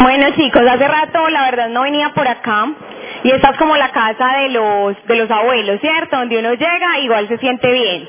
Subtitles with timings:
[0.00, 2.68] Bueno chicos, hace rato la verdad no venía por acá
[3.22, 6.16] y esta es como la casa de los, de los abuelos, ¿cierto?
[6.16, 8.08] Donde uno llega igual se siente bien.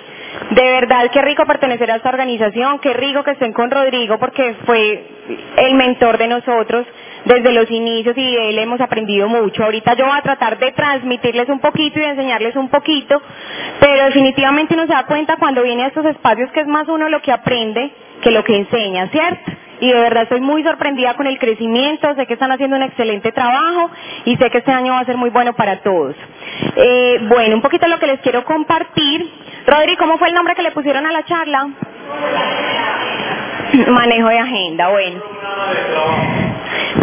[0.51, 4.55] De verdad, qué rico pertenecer a esta organización, qué rico que estén con Rodrigo porque
[4.65, 5.03] fue
[5.57, 6.85] el mentor de nosotros
[7.25, 9.63] desde los inicios y de él hemos aprendido mucho.
[9.63, 13.21] Ahorita yo voy a tratar de transmitirles un poquito y de enseñarles un poquito,
[13.79, 17.09] pero definitivamente uno se da cuenta cuando viene a estos espacios que es más uno
[17.09, 19.51] lo que aprende que lo que enseña, ¿cierto?
[19.81, 23.31] Y de verdad estoy muy sorprendida con el crecimiento, sé que están haciendo un excelente
[23.31, 23.90] trabajo
[24.26, 26.15] y sé que este año va a ser muy bueno para todos.
[26.76, 29.27] Eh, bueno, un poquito lo que les quiero compartir.
[29.65, 31.68] Rodri, ¿cómo fue el nombre que le pusieron a la charla?
[33.88, 35.21] Manejo de agenda, bueno.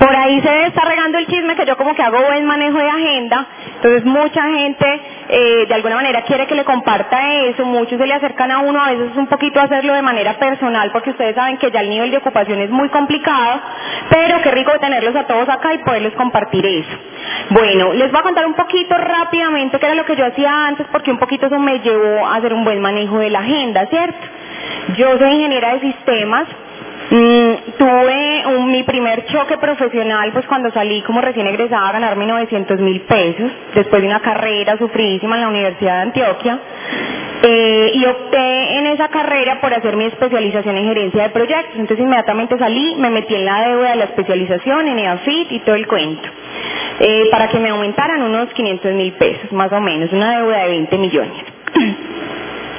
[0.00, 2.88] Por ahí se está regando el chisme que yo como que hago buen manejo de
[2.88, 8.06] agenda, entonces mucha gente eh, de alguna manera quiere que le comparta eso, muchos se
[8.06, 11.34] le acercan a uno, a veces es un poquito hacerlo de manera personal porque ustedes
[11.34, 13.60] saben que ya el nivel de ocupación es muy complicado,
[14.10, 16.96] pero qué rico tenerlos a todos acá y poderles compartir eso.
[17.50, 20.86] Bueno, les voy a contar un poquito rápidamente qué era lo que yo hacía antes
[20.92, 24.26] porque un poquito eso me llevó a hacer un buen manejo de la agenda, ¿cierto?
[24.96, 26.46] Yo soy ingeniera de sistemas,
[27.10, 28.28] Mm, tuve
[28.66, 33.50] mi primer choque profesional pues cuando salí como recién egresada a ganarme 900 mil pesos
[33.74, 36.58] después de una carrera sufridísima en la Universidad de Antioquia
[37.42, 41.78] eh, y opté en esa carrera por hacer mi especialización en gerencia de proyectos.
[41.78, 45.76] Entonces inmediatamente salí, me metí en la deuda de la especialización en EAFIT y todo
[45.76, 46.28] el cuento
[47.00, 50.68] eh, para que me aumentaran unos 500 mil pesos más o menos, una deuda de
[50.68, 51.44] 20 millones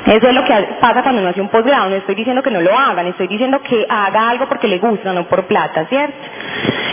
[0.09, 1.89] Eso es lo que pasa cuando uno hace un posgrado.
[1.89, 5.13] No estoy diciendo que no lo hagan, estoy diciendo que haga algo porque le gusta,
[5.13, 6.17] no por plata, ¿cierto?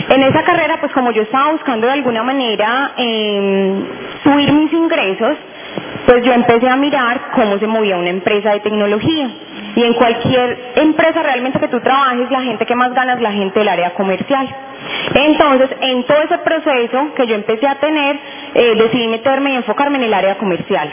[0.09, 3.85] En esa carrera, pues como yo estaba buscando de alguna manera em,
[4.23, 5.35] subir mis ingresos,
[6.05, 9.29] pues yo empecé a mirar cómo se movía una empresa de tecnología.
[9.75, 13.31] Y en cualquier empresa realmente que tú trabajes, la gente que más gana es la
[13.31, 14.47] gente del área comercial.
[15.15, 18.19] Entonces, en todo ese proceso que yo empecé a tener,
[18.53, 20.89] eh, decidí meterme y enfocarme en el área comercial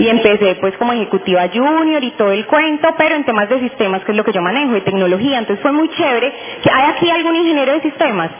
[0.00, 4.02] y empecé pues como ejecutiva junior y todo el cuento, pero en temas de sistemas,
[4.02, 5.38] que es lo que yo manejo, de tecnología.
[5.38, 6.32] Entonces fue muy chévere.
[6.62, 8.30] que ¿Hay aquí algún ingeniero de sistemas?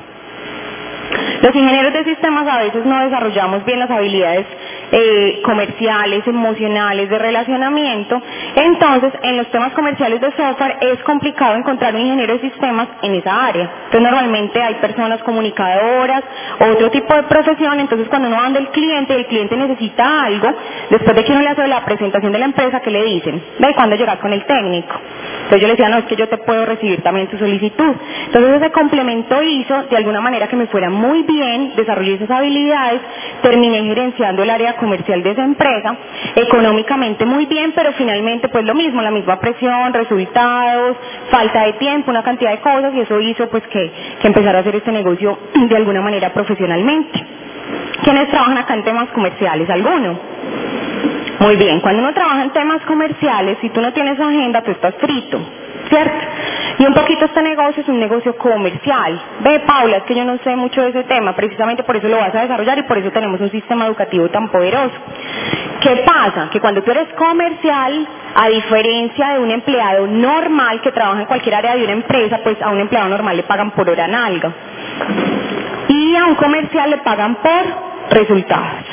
[1.42, 4.46] Los ingenieros de sistemas a veces no desarrollamos bien las habilidades
[4.92, 8.20] eh, comerciales, emocionales, de relacionamiento.
[8.56, 13.14] Entonces, en los temas comerciales de software es complicado encontrar un ingeniero de sistemas en
[13.14, 13.70] esa área.
[13.84, 16.22] Entonces, normalmente hay personas comunicadoras,
[16.58, 17.80] otro tipo de profesión.
[17.80, 20.52] Entonces, cuando uno anda el cliente el cliente necesita algo,
[20.90, 23.42] después de que uno le hace la presentación de la empresa, ¿qué le dicen?
[23.58, 24.94] ¿Ve cuándo llegas con el técnico?
[25.44, 27.94] Entonces yo le decía, no, es que yo te puedo recibir también tu solicitud.
[28.26, 33.00] Entonces ese complemento hizo de alguna manera que me fuera muy bien, desarrollé esas habilidades,
[33.42, 35.96] terminé gerenciando el área comercial de esa empresa,
[36.34, 40.96] económicamente muy bien, pero finalmente pues lo mismo, la misma presión, resultados,
[41.30, 44.60] falta de tiempo, una cantidad de cosas y eso hizo pues que, que empezara a
[44.62, 47.24] hacer este negocio de alguna manera profesionalmente.
[48.02, 49.70] ¿Quiénes trabajan acá en temas comerciales?
[49.70, 50.18] ¿Alguno?
[51.40, 54.94] Muy bien, cuando uno trabaja en temas comerciales, si tú no tienes agenda, tú estás
[54.96, 55.40] frito,
[55.90, 56.26] ¿cierto?
[56.78, 59.20] Y un poquito este negocio es un negocio comercial.
[59.40, 62.16] Ve, Paula, es que yo no sé mucho de ese tema, precisamente por eso lo
[62.16, 64.94] vas a desarrollar y por eso tenemos un sistema educativo tan poderoso.
[65.80, 66.48] ¿Qué pasa?
[66.50, 71.54] Que cuando tú eres comercial, a diferencia de un empleado normal que trabaja en cualquier
[71.56, 74.52] área de una empresa, pues a un empleado normal le pagan por hora nalga.
[75.88, 77.62] Y a un comercial le pagan por
[78.10, 78.84] resultados.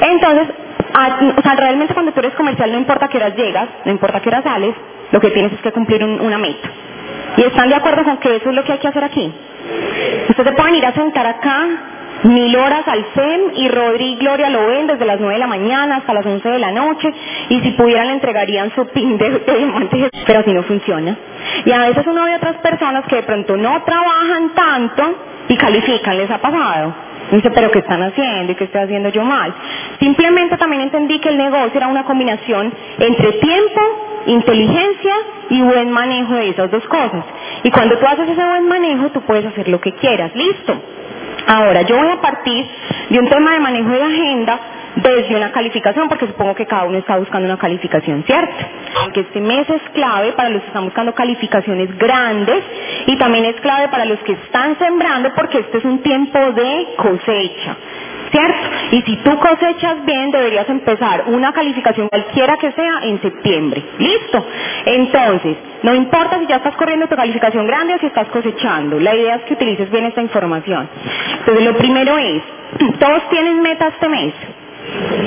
[0.00, 0.48] Entonces,
[0.92, 4.28] o sea, realmente cuando tú eres comercial no importa qué horas llegas, no importa qué
[4.28, 4.74] horas sales,
[5.12, 6.68] lo que tienes es que cumplir una meta.
[7.36, 9.32] ¿Y están de acuerdo con que eso es lo que hay que hacer aquí?
[10.28, 11.66] Ustedes se pueden ir a sentar acá
[12.24, 15.46] mil horas al SEM y Rodri y Gloria lo ven desde las nueve de la
[15.46, 17.12] mañana hasta las once de la noche
[17.48, 21.16] y si pudieran le entregarían su pin de, de pero así no funciona.
[21.64, 25.14] Y a veces uno ve otras personas que de pronto no trabajan tanto
[25.48, 26.94] y califican, les ha pasado.
[27.36, 29.54] Dice, pero ¿qué están haciendo y qué estoy haciendo yo mal?
[29.98, 33.80] Simplemente también entendí que el negocio era una combinación entre tiempo
[34.26, 35.14] inteligencia
[35.48, 37.24] y buen manejo de esas dos cosas.
[37.62, 40.34] Y cuando tú haces ese buen manejo, tú puedes hacer lo que quieras.
[40.34, 40.74] Listo.
[41.46, 42.66] Ahora, yo voy a partir
[43.08, 44.60] de un tema de manejo de agenda
[44.96, 48.54] desde una calificación, porque supongo que cada uno está buscando una calificación, ¿cierto?
[49.02, 52.64] Aunque este mes es clave para los que están buscando calificaciones grandes
[53.06, 56.86] y también es clave para los que están sembrando porque este es un tiempo de
[56.96, 57.76] cosecha.
[58.30, 58.68] ¿cierto?
[58.92, 63.82] Y si tú cosechas bien, deberías empezar una calificación cualquiera que sea en septiembre.
[63.98, 64.46] ¿Listo?
[64.86, 68.98] Entonces, no importa si ya estás corriendo tu calificación grande o si estás cosechando.
[69.00, 70.88] La idea es que utilices bien esta información.
[71.40, 72.42] Entonces, lo primero es,
[72.98, 74.32] todos tienen meta este mes.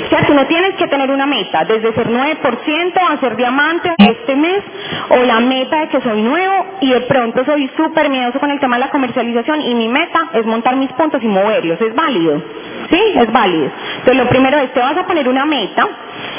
[0.05, 3.93] O sea, tú no tienes que tener una meta, desde ser 9% a ser diamante
[3.97, 4.61] este mes,
[5.09, 8.59] o la meta de que soy nuevo y de pronto soy súper miedoso con el
[8.59, 11.79] tema de la comercialización y mi meta es montar mis puntos y moverlos.
[11.81, 12.41] ¿Es válido?
[12.89, 13.71] Sí, es válido.
[13.99, 15.87] Entonces lo primero es, te vas a poner una meta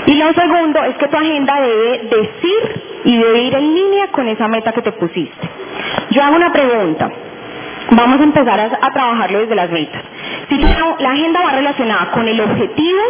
[0.06, 4.28] y lo segundo es que tu agenda debe decir y debe ir en línea con
[4.28, 5.48] esa meta que te pusiste.
[6.10, 7.10] Yo hago una pregunta.
[7.90, 10.02] Vamos a empezar a, trabajarlo desde las metas.
[10.98, 13.00] La agenda va relacionada con el objetivo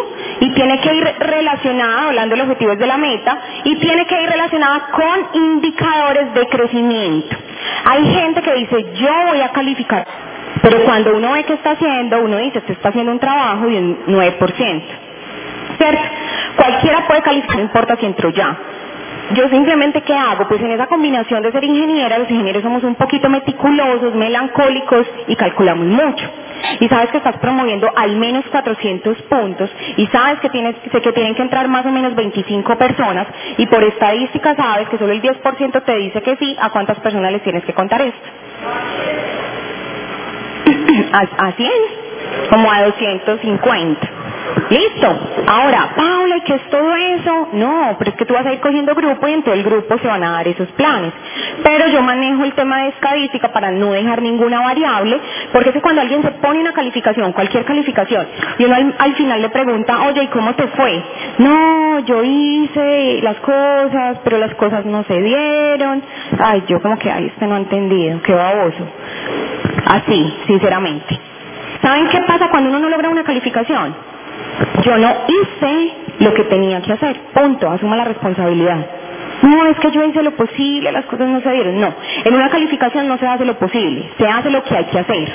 [0.41, 4.29] y tiene que ir relacionada, hablando del objetivo de la meta, y tiene que ir
[4.29, 7.37] relacionada con indicadores de crecimiento.
[7.85, 10.07] Hay gente que dice, yo voy a calificar,
[10.63, 13.79] pero cuando uno ve qué está haciendo, uno dice, usted está haciendo un trabajo de
[13.79, 14.83] un 9%.
[15.79, 16.03] ¿Cierto?
[16.57, 18.57] Cualquiera puede calificar, no importa si entró ya.
[19.33, 20.47] Yo simplemente, ¿qué hago?
[20.49, 25.37] Pues en esa combinación de ser ingeniera, los ingenieros somos un poquito meticulosos, melancólicos y
[25.37, 26.31] calculamos mucho.
[26.81, 31.35] Y sabes que estás promoviendo al menos 400 puntos y sabes que, tienes, que tienen
[31.35, 33.27] que entrar más o menos 25 personas
[33.57, 37.33] y por estadística sabes que solo el 10% te dice que sí, ¿a cuántas personas
[37.33, 38.29] les tienes que contar esto?
[41.13, 41.71] A, a 100,
[42.51, 44.24] como a 250.
[44.71, 45.19] Listo.
[45.47, 47.49] Ahora, Paula, ¿y qué es todo eso?
[47.53, 49.99] No, pero es que tú vas a ir cogiendo grupo y en todo el grupo
[49.99, 51.13] se van a dar esos planes.
[51.63, 55.21] Pero yo manejo el tema de estadística para no dejar ninguna variable,
[55.53, 58.27] porque es que cuando alguien se pone una calificación, cualquier calificación,
[58.59, 61.03] y uno al, final le pregunta, oye, ¿y cómo te fue?
[61.39, 66.03] No, yo hice las cosas, pero las cosas no se dieron.
[66.39, 68.87] Ay, yo como que, ay, este no ha entendido, qué baboso.
[69.87, 71.21] Así, sinceramente.
[71.83, 74.14] ¿Saben qué pasa cuando uno no logra una calificación?
[74.85, 77.17] Yo no hice lo que tenía que hacer.
[77.33, 77.71] Punto.
[77.71, 78.87] Asuma la responsabilidad.
[79.43, 81.81] No, es que yo hice lo posible, las cosas no se dieron.
[81.81, 81.95] No.
[82.25, 85.33] En una calificación no se hace lo posible, se hace lo que hay que hacer.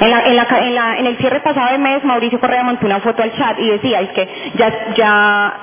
[0.00, 3.22] En, la, en, la, en, el cierre pasado de mes, Mauricio Correa montó una foto
[3.22, 5.54] al chat y decía, es que ya, ya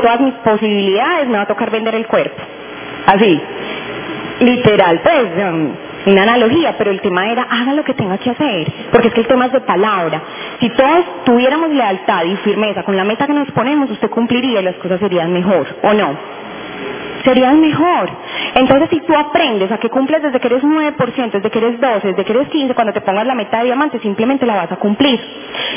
[0.00, 2.40] todas mis posibilidades, me va a tocar vender el cuerpo.
[3.06, 3.40] Así.
[4.40, 5.72] Literal, pues, um,
[6.06, 9.20] una analogía, pero el tema era haga lo que tenga que hacer, porque es que
[9.22, 10.22] el tema es de palabra.
[10.60, 14.64] Si todos tuviéramos lealtad y firmeza con la meta que nos ponemos, usted cumpliría y
[14.64, 16.16] las cosas serían mejor, ¿o no?
[17.24, 18.10] Serían mejor.
[18.54, 22.08] Entonces, si tú aprendes a que cumples desde que eres 9%, desde que eres 12,
[22.08, 24.76] desde que eres 15, cuando te pongas la meta de diamante, simplemente la vas a
[24.76, 25.20] cumplir.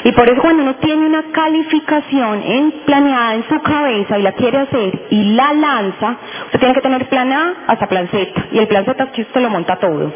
[0.04, 4.32] Y por eso cuando uno tiene una calificación en, planeada en su cabeza y la
[4.32, 8.32] quiere hacer y la lanza, usted tiene que tener plan A hasta plan Z.
[8.52, 10.12] Y el plan Z es que usted lo monta todo.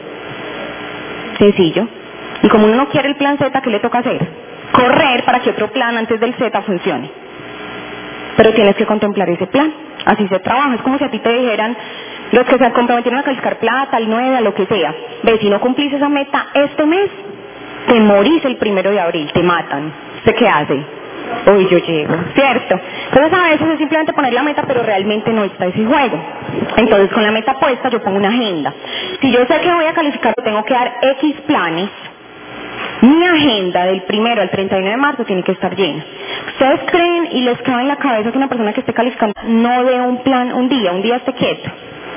[1.37, 1.87] Sencillo.
[2.43, 4.45] Y como uno no quiere el plan Z, ¿qué le toca hacer?
[4.75, 7.09] Correr para que otro plan antes del Z funcione.
[8.37, 9.73] Pero tienes que contemplar ese plan.
[10.05, 10.75] Así se trabaja.
[10.75, 11.75] Es como si a ti te dijeran,
[12.31, 14.93] los que se comprometieron a calificar plata, al 9, a lo que sea.
[15.23, 17.09] Ve, si no cumplís esa meta este mes,
[17.87, 19.93] te morís el primero de abril, te matan.
[20.17, 20.85] ¿Usted qué hace?
[21.47, 22.79] Uy, yo llego, ¿cierto?
[23.11, 26.19] Entonces a veces es simplemente poner la meta, pero realmente no está ese juego.
[26.77, 28.73] Entonces con la meta puesta yo pongo una agenda.
[29.21, 31.89] Si yo sé que voy a calificar, tengo que dar X planes,
[33.01, 36.03] mi agenda del primero al 31 de marzo tiene que estar llena.
[36.47, 39.83] ¿Ustedes creen y les cabe en la cabeza que una persona que esté calificando no
[39.83, 41.69] dé un plan un día, un día esté quieto?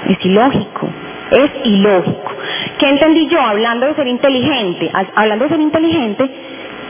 [0.09, 0.89] Es ilógico,
[1.31, 2.33] es ilógico.
[2.79, 4.91] ¿Qué entendí yo hablando de ser inteligente?
[5.15, 6.31] Hablando de ser inteligente,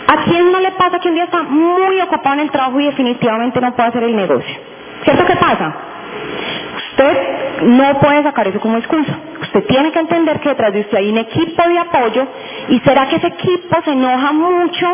[0.06, 2.86] ¿a quién no le pasa que un día está muy ocupado en el trabajo y
[2.86, 4.56] definitivamente no puede hacer el negocio?
[5.04, 5.74] ¿Cierto qué pasa?
[6.76, 9.18] Usted no puede sacar eso como excusa.
[9.40, 12.26] Usted tiene que entender que detrás de usted hay un equipo de apoyo
[12.68, 14.86] y será que ese equipo se enoja mucho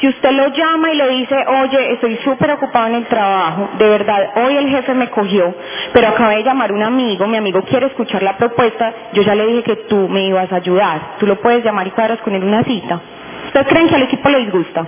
[0.00, 3.88] si usted lo llama y le dice, oye, estoy súper ocupado en el trabajo, de
[3.88, 5.54] verdad, hoy el jefe me cogió,
[5.92, 9.46] pero acabé de llamar un amigo, mi amigo quiere escuchar la propuesta, yo ya le
[9.46, 12.44] dije que tú me ibas a ayudar, tú lo puedes llamar y cuadras con él
[12.44, 13.00] una cita.
[13.46, 14.86] ¿Ustedes creen que al equipo le disgusta?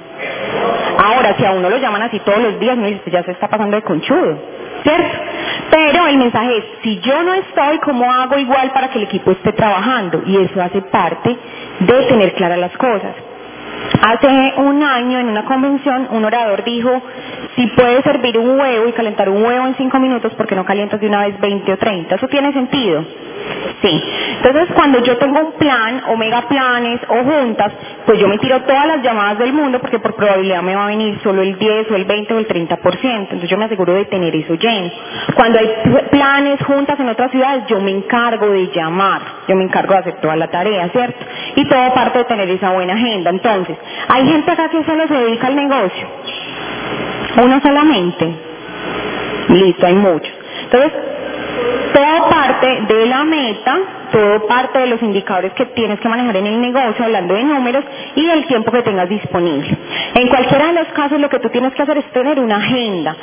[0.99, 3.77] Ahora, si a uno lo llaman así todos los días, no ya se está pasando
[3.77, 4.39] de conchudo,
[4.83, 5.19] ¿cierto?
[5.71, 9.31] Pero el mensaje es, si yo no estoy, ¿cómo hago igual para que el equipo
[9.31, 10.23] esté trabajando?
[10.27, 11.37] Y eso hace parte
[11.81, 13.15] de tener claras las cosas.
[14.03, 17.03] Hace un año en una convención un orador dijo,
[17.57, 20.65] si puedes servir un huevo y calentar un huevo en cinco minutos, ¿por qué no
[20.65, 22.15] calientas de una vez 20 o 30?
[22.15, 23.05] Eso tiene sentido.
[23.83, 24.03] Sí.
[24.37, 27.73] Entonces, cuando yo tengo un plan, o mega planes, o juntas,
[28.07, 30.89] pues yo me tiro todas las llamadas del mundo porque por probabilidad me va a
[30.89, 32.79] venir solo el 10 o el 20 o el 30%.
[33.03, 34.91] Entonces yo me aseguro de tener eso lleno.
[35.35, 35.71] Cuando hay
[36.11, 39.23] planes, juntas en otras ciudades, yo me encargo de llamar.
[39.49, 41.25] Yo me encargo de hacer toda la tarea, ¿cierto?
[41.57, 43.31] Y todo parte de tener esa buena agenda.
[43.31, 43.77] Entonces,
[44.09, 46.09] hay gente acá que solo se dedica al negocio.
[47.43, 48.35] Uno solamente.
[49.49, 50.33] Listo, hay muchos.
[50.65, 50.93] Entonces,
[51.93, 53.79] todo parte de la meta,
[54.13, 57.85] todo parte de los indicadores que tienes que manejar en el negocio, hablando de números,
[58.15, 59.77] y del tiempo que tengas disponible.
[60.15, 63.17] En cualquiera de los casos lo que tú tienes que hacer es tener una agenda.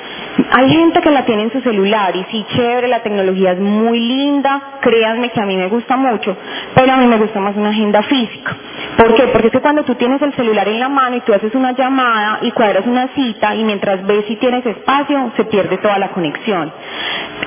[0.52, 4.00] Hay gente que la tiene en su celular y sí, chévere, la tecnología es muy
[4.00, 6.36] linda, créanme que a mí me gusta mucho,
[6.74, 8.56] pero a mí me gusta más una agenda física.
[8.98, 9.24] ¿Por qué?
[9.28, 11.74] Porque es que cuando tú tienes el celular en la mano y tú haces una
[11.74, 16.10] llamada y cuadras una cita y mientras ves si tienes espacio, se pierde toda la
[16.10, 16.72] conexión.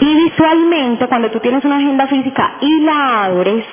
[0.01, 0.70] Y visualmente,
[1.09, 3.65] cuando tú tienes una agenda física y la abres,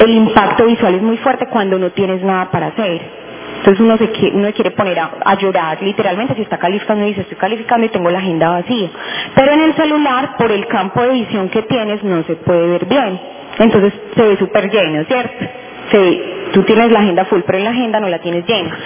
[0.00, 3.24] el impacto visual es muy fuerte cuando no tienes nada para hacer.
[3.58, 7.22] Entonces uno se quiere, uno quiere poner a, llorar, literalmente si está calificando y dice
[7.22, 8.90] estoy calificando y tengo la agenda vacía.
[9.34, 12.86] Pero en el celular, por el campo de visión que tienes, no se puede ver
[12.86, 13.20] bien.
[13.58, 15.44] Entonces se ve súper lleno, ¿cierto?
[15.90, 18.76] Se, tú tienes la agenda full, pero en la agenda no la tienes llena.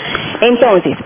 [0.41, 0.97] Entonces,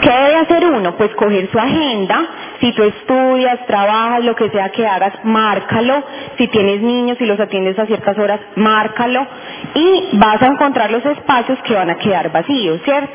[0.00, 0.96] ¿qué debe hacer uno?
[0.96, 2.26] Pues coger su agenda,
[2.62, 6.04] si tú estudias, trabajas, lo que sea que hagas, márcalo.
[6.38, 9.26] Si tienes niños y los atiendes a ciertas horas, márcalo.
[9.74, 13.12] Y vas a encontrar los espacios que van a quedar vacíos, ¿cierto?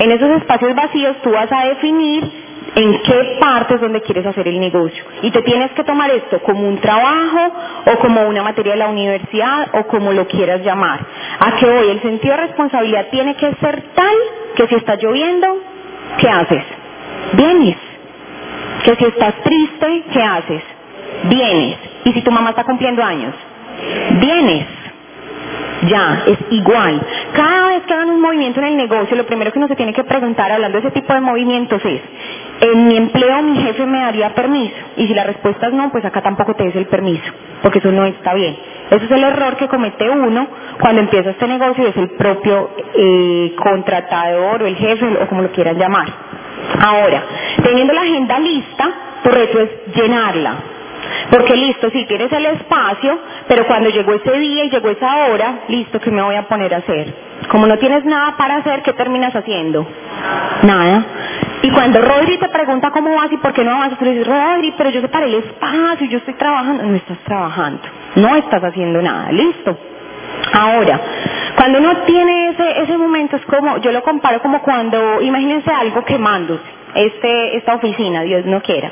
[0.00, 2.28] En esos espacios vacíos tú vas a definir
[2.74, 5.04] en qué partes donde quieres hacer el negocio.
[5.22, 7.52] Y te tienes que tomar esto como un trabajo
[7.86, 10.98] o como una materia de la universidad o como lo quieras llamar.
[11.38, 14.16] A que hoy el sentido de responsabilidad tiene que ser tal
[14.56, 15.56] que si está lloviendo,
[16.18, 16.64] ¿qué haces?
[17.34, 17.87] Vienes.
[18.84, 20.62] Que si estás triste, ¿qué haces?
[21.24, 21.78] Vienes.
[22.04, 23.34] Y si tu mamá está cumpliendo años,
[24.20, 24.66] vienes.
[25.86, 27.00] Ya, es igual.
[27.34, 29.92] Cada vez que hagan un movimiento en el negocio, lo primero que uno se tiene
[29.92, 32.00] que preguntar hablando de ese tipo de movimientos es,
[32.60, 34.74] ¿en mi empleo mi jefe me daría permiso?
[34.96, 37.24] Y si la respuesta es no, pues acá tampoco te des el permiso,
[37.62, 38.56] porque eso no está bien.
[38.90, 40.48] Ese es el error que comete uno
[40.80, 45.52] cuando empieza este negocio, es el propio eh, contratador o el jefe o como lo
[45.52, 46.08] quieran llamar.
[46.80, 47.22] Ahora,
[47.62, 48.90] teniendo la agenda lista,
[49.22, 50.54] tu reto es llenarla.
[51.30, 55.60] Porque listo, sí, tienes el espacio, pero cuando llegó ese día y llegó esa hora,
[55.68, 57.14] listo, ¿qué me voy a poner a hacer?
[57.50, 59.86] Como no tienes nada para hacer, ¿qué terminas haciendo?
[60.62, 61.04] Nada.
[61.62, 64.26] Y cuando Rodri te pregunta cómo vas y por qué no vas, tú le dices,
[64.26, 66.84] Rodri, pero yo separé el espacio, yo estoy trabajando.
[66.84, 67.80] No estás trabajando,
[68.16, 69.76] no estás haciendo nada, listo.
[70.52, 71.00] Ahora,
[71.58, 76.04] cuando uno tiene ese, ese momento, es como, yo lo comparo como cuando, imagínense algo
[76.04, 76.62] quemándose,
[76.94, 78.90] este, esta oficina, Dios no quiera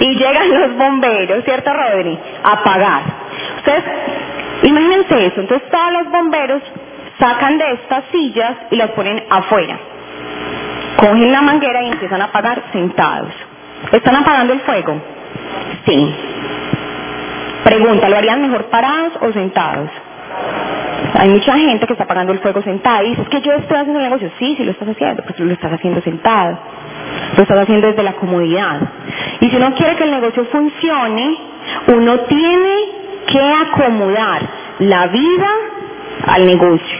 [0.00, 2.18] y llegan los bomberos, ¿cierto Rodri?
[2.42, 3.02] A apagar.
[3.58, 3.84] Ustedes,
[4.62, 6.62] imagínense eso, entonces todos los bomberos
[7.18, 9.78] sacan de estas sillas y las ponen afuera.
[10.96, 13.32] Cogen la manguera y empiezan a apagar sentados.
[13.92, 15.00] ¿Están apagando el fuego?
[15.84, 16.14] Sí.
[17.64, 19.90] Pregunta, ¿lo harían mejor parados o sentados?
[21.18, 24.00] Hay mucha gente que está apagando el fuego sentada y dice, que yo estoy haciendo
[24.00, 24.30] el negocio.
[24.38, 26.58] Sí, sí lo estás haciendo, pues lo estás haciendo sentado.
[27.36, 28.80] Lo estás haciendo desde la comodidad.
[29.40, 31.36] Y si uno quiere que el negocio funcione,
[31.88, 32.74] uno tiene
[33.26, 34.42] que acomodar
[34.80, 35.48] la vida
[36.26, 36.98] al negocio,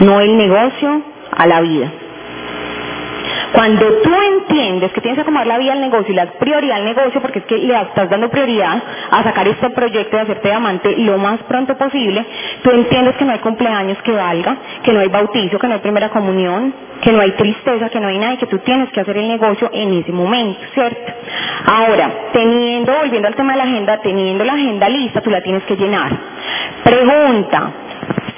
[0.00, 1.02] no el negocio
[1.36, 1.90] a la vida.
[3.52, 6.84] Cuando tú entiendes que tienes que acomodar la vida al negocio y la prioridad al
[6.84, 10.94] negocio, porque es que le estás dando prioridad a sacar este proyecto de hacerte diamante
[10.98, 12.24] lo más pronto posible,
[12.62, 15.80] tú entiendes que no hay cumpleaños que valga, que no hay bautizo, que no hay
[15.80, 19.00] primera comunión, que no hay tristeza, que no hay nada y que tú tienes que
[19.00, 21.12] hacer el negocio en ese momento, ¿cierto?
[21.66, 25.62] Ahora, teniendo, volviendo al tema de la agenda, teniendo la agenda lista, tú la tienes
[25.64, 26.10] que llenar.
[26.82, 27.72] Pregunta,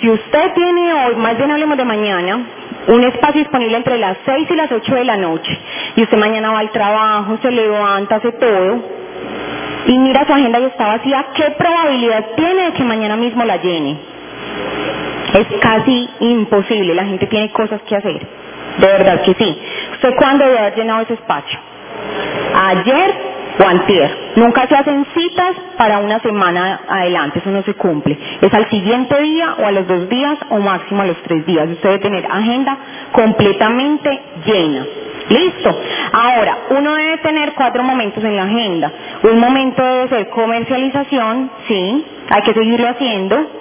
[0.01, 2.41] si usted tiene hoy, más bien hablemos de mañana,
[2.89, 5.59] un espacio disponible entre las 6 y las 8 de la noche,
[5.97, 8.83] y usted mañana va al trabajo, se levanta, hace todo,
[9.87, 13.57] y mira su agenda y está vacía, ¿qué probabilidad tiene de que mañana mismo la
[13.57, 13.97] llene?
[15.35, 18.21] Es casi imposible, la gente tiene cosas que hacer.
[18.79, 19.59] De verdad que sí.
[19.93, 21.59] ¿Usted cuándo debe haber llenado ese espacio?
[22.55, 23.15] Ayer
[23.59, 24.33] o antier.
[24.37, 28.19] Nunca se hacen citas para una semana adelante, eso no se cumple.
[28.41, 31.69] Es al siguiente día o a los dos días o máximo a los tres días.
[31.71, 32.77] Usted debe tener agenda
[33.13, 34.87] completamente llena.
[35.29, 35.71] Listo.
[36.13, 38.93] Ahora, uno debe tener cuatro momentos en la agenda.
[39.23, 43.60] Un momento debe ser comercialización, sí, hay que seguirlo haciendo.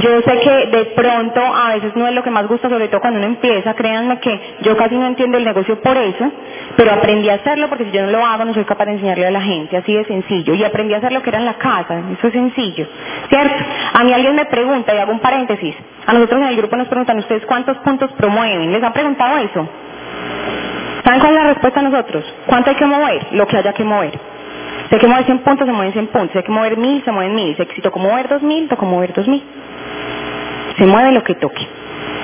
[0.00, 3.00] Yo sé que de pronto a veces no es lo que más gusta, sobre todo
[3.00, 6.30] cuando uno empieza, créanme que yo casi no entiendo el negocio por eso,
[6.76, 9.26] pero aprendí a hacerlo porque si yo no lo hago no soy capaz de enseñarle
[9.26, 10.54] a la gente, así de sencillo.
[10.54, 12.86] Y aprendí a hacer lo que era en la casa, eso es sencillo,
[13.28, 13.54] ¿cierto?
[13.94, 15.74] A mí alguien me pregunta, y hago un paréntesis,
[16.06, 18.72] a nosotros en el grupo nos preguntan, ¿ustedes cuántos puntos promueven?
[18.72, 19.68] ¿Les han preguntado eso?
[21.04, 22.34] ¿Saben cuál es la respuesta a nosotros?
[22.46, 23.26] ¿Cuánto hay que mover?
[23.32, 24.12] Lo que haya que mover.
[24.88, 26.32] Si hay que mover 100 puntos, se mueven 100 puntos.
[26.32, 27.56] Si hay que mover 1000, se mueven 1000.
[27.74, 29.42] Si tocó mover 2000, tocó mover 2000.
[30.80, 31.68] Se mueve lo que toque.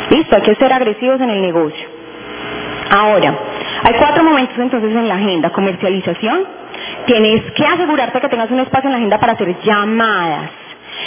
[0.08, 1.86] Listo, hay que ser agresivos en el negocio.
[2.90, 3.38] Ahora,
[3.82, 5.50] hay cuatro momentos entonces en la agenda.
[5.50, 6.44] Comercialización.
[7.04, 10.50] Tienes que asegurarte que tengas un espacio en la agenda para hacer llamadas.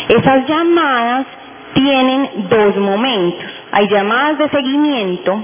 [0.10, 1.26] Esas llamadas
[1.74, 3.50] tienen dos momentos.
[3.72, 5.44] Hay llamadas de seguimiento,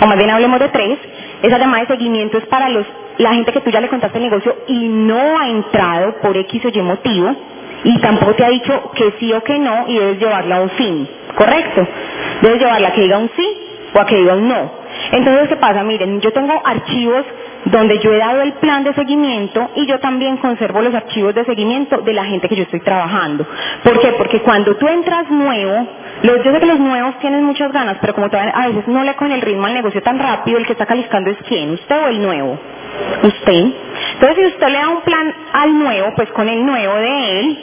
[0.00, 0.98] o más bien hablemos de tres,
[1.42, 2.86] esa llamada de seguimiento es para los,
[3.18, 6.64] la gente que tú ya le contaste el negocio y no ha entrado por X
[6.64, 7.34] o Y motivo
[7.84, 10.70] y tampoco te ha dicho que sí o que no y debes llevarla a un
[10.70, 11.86] fin, ¿correcto?
[12.42, 13.58] Debes llevarla a que diga un sí
[13.94, 14.80] o a que diga un no.
[15.12, 15.82] Entonces, ¿qué pasa?
[15.82, 17.24] Miren, yo tengo archivos
[17.64, 21.44] donde yo he dado el plan de seguimiento y yo también conservo los archivos de
[21.44, 23.46] seguimiento de la gente que yo estoy trabajando.
[23.82, 24.08] ¿Por qué?
[24.12, 25.86] Porque cuando tú entras nuevo,
[26.22, 29.14] los, yo sé que los nuevos tienen muchas ganas, pero como a veces no le
[29.14, 32.08] con el ritmo al negocio tan rápido, el que está calificando es quién, usted o
[32.08, 32.58] el nuevo.
[33.22, 33.66] Usted.
[34.14, 37.58] Entonces, si usted le da un plan al nuevo, pues con el nuevo de él,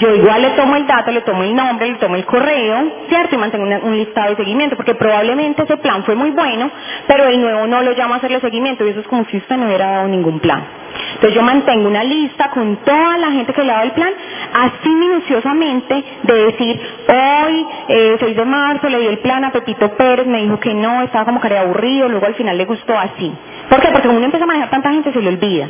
[0.00, 3.34] yo igual le tomo el dato, le tomo el nombre, le tomo el correo, ¿cierto?
[3.34, 6.70] Y mantengo un listado de seguimiento, porque probablemente ese plan fue muy bueno,
[7.08, 9.56] pero el nuevo no lo llama a hacerle seguimiento, y eso es como si usted
[9.56, 10.79] no hubiera dado ningún plan.
[11.20, 14.10] Entonces yo mantengo una lista con toda la gente que le dado el plan,
[14.54, 19.94] así minuciosamente, de decir, hoy, eh, 6 de marzo, le di el plan a Pepito
[19.98, 23.30] Pérez, me dijo que no, estaba como que aburrido, luego al final le gustó así.
[23.68, 23.88] ¿Por qué?
[23.92, 25.68] Porque uno empieza a manejar tanta gente se le olvida.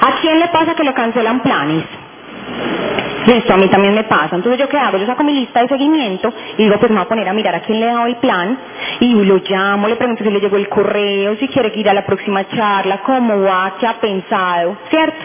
[0.00, 1.84] ¿A quién le pasa que le cancelan planes?
[3.26, 4.36] Listo, a mí también me pasa.
[4.36, 4.98] Entonces, ¿yo qué hago?
[4.98, 7.56] Yo saco mi lista de seguimiento y digo, pues me voy a poner a mirar
[7.56, 8.58] a quién le he dado el plan
[9.00, 12.06] y lo llamo, le pregunto si le llegó el correo, si quiere ir a la
[12.06, 15.18] próxima charla, cómo va, qué ha pensado, ¿cierto?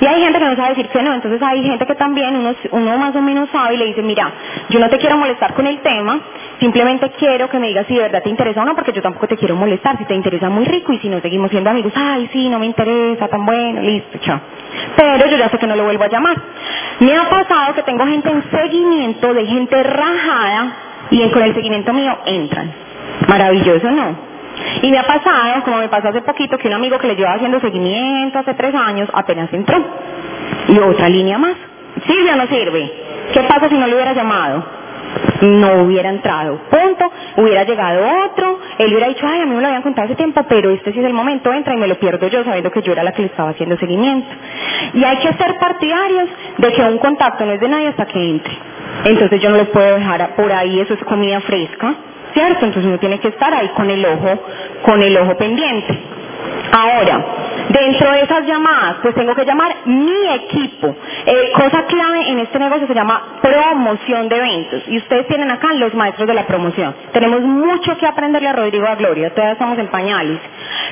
[0.00, 2.54] Y hay gente que no sabe decir que no, entonces hay gente que también uno,
[2.70, 4.30] uno más o menos sabe y le dice, mira,
[4.68, 6.20] yo no te quiero molestar con el tema,
[6.60, 9.26] simplemente quiero que me digas si de verdad te interesa o no, porque yo tampoco
[9.26, 12.28] te quiero molestar, si te interesa muy rico y si no seguimos siendo amigos, ay,
[12.32, 14.40] sí, no me interesa, tan bueno, listo, chao.
[14.96, 16.36] Pero yo ya sé que no lo vuelvo a llamar.
[17.00, 20.76] Me ha pasado que tengo gente en seguimiento de gente rajada
[21.10, 22.72] y con el seguimiento mío entran.
[23.28, 24.35] Maravilloso, ¿no?
[24.82, 27.36] Y me ha pasado, como me pasó hace poquito, que un amigo que le llevaba
[27.36, 29.76] haciendo seguimiento hace tres años apenas entró.
[30.68, 31.56] Y otra línea más.
[32.06, 32.92] ¿Sirve o no sirve?
[33.32, 34.76] ¿Qué pasa si no le hubiera llamado?
[35.40, 36.58] no hubiera entrado.
[36.70, 37.10] Punto.
[37.36, 40.42] Hubiera llegado otro, él hubiera dicho, ay, a mí me lo habían contado hace tiempo,
[40.48, 42.92] pero este sí es el momento, entra y me lo pierdo yo sabiendo que yo
[42.92, 44.28] era la que le estaba haciendo seguimiento.
[44.94, 48.30] Y hay que ser partidarios de que un contacto no es de nadie hasta que
[48.30, 48.56] entre.
[49.04, 51.94] Entonces yo no lo puedo dejar por ahí, eso es comida fresca,
[52.36, 52.66] ¿cierto?
[52.66, 54.38] Entonces uno tiene que estar ahí con el ojo,
[54.82, 55.98] con el ojo pendiente.
[56.70, 57.24] Ahora,
[57.70, 60.94] dentro de esas llamadas, pues tengo que llamar mi equipo.
[61.24, 64.82] Eh, cosa clave en este negocio se llama promoción de eventos.
[64.88, 66.94] Y ustedes tienen acá los maestros de la promoción.
[67.12, 70.38] Tenemos mucho que aprenderle a Rodrigo a Gloria, todavía estamos en pañales.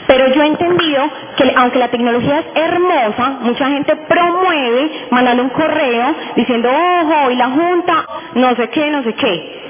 [0.06, 1.02] Pero yo he entendido
[1.36, 7.36] que aunque la tecnología es hermosa, mucha gente promueve mandando un correo diciendo, ojo, y
[7.36, 9.63] la junta, no sé qué, no sé qué.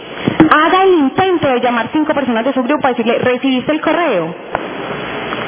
[0.50, 4.35] Haga el intento de llamar cinco personas de su grupo a decirle, ¿recibiste el correo?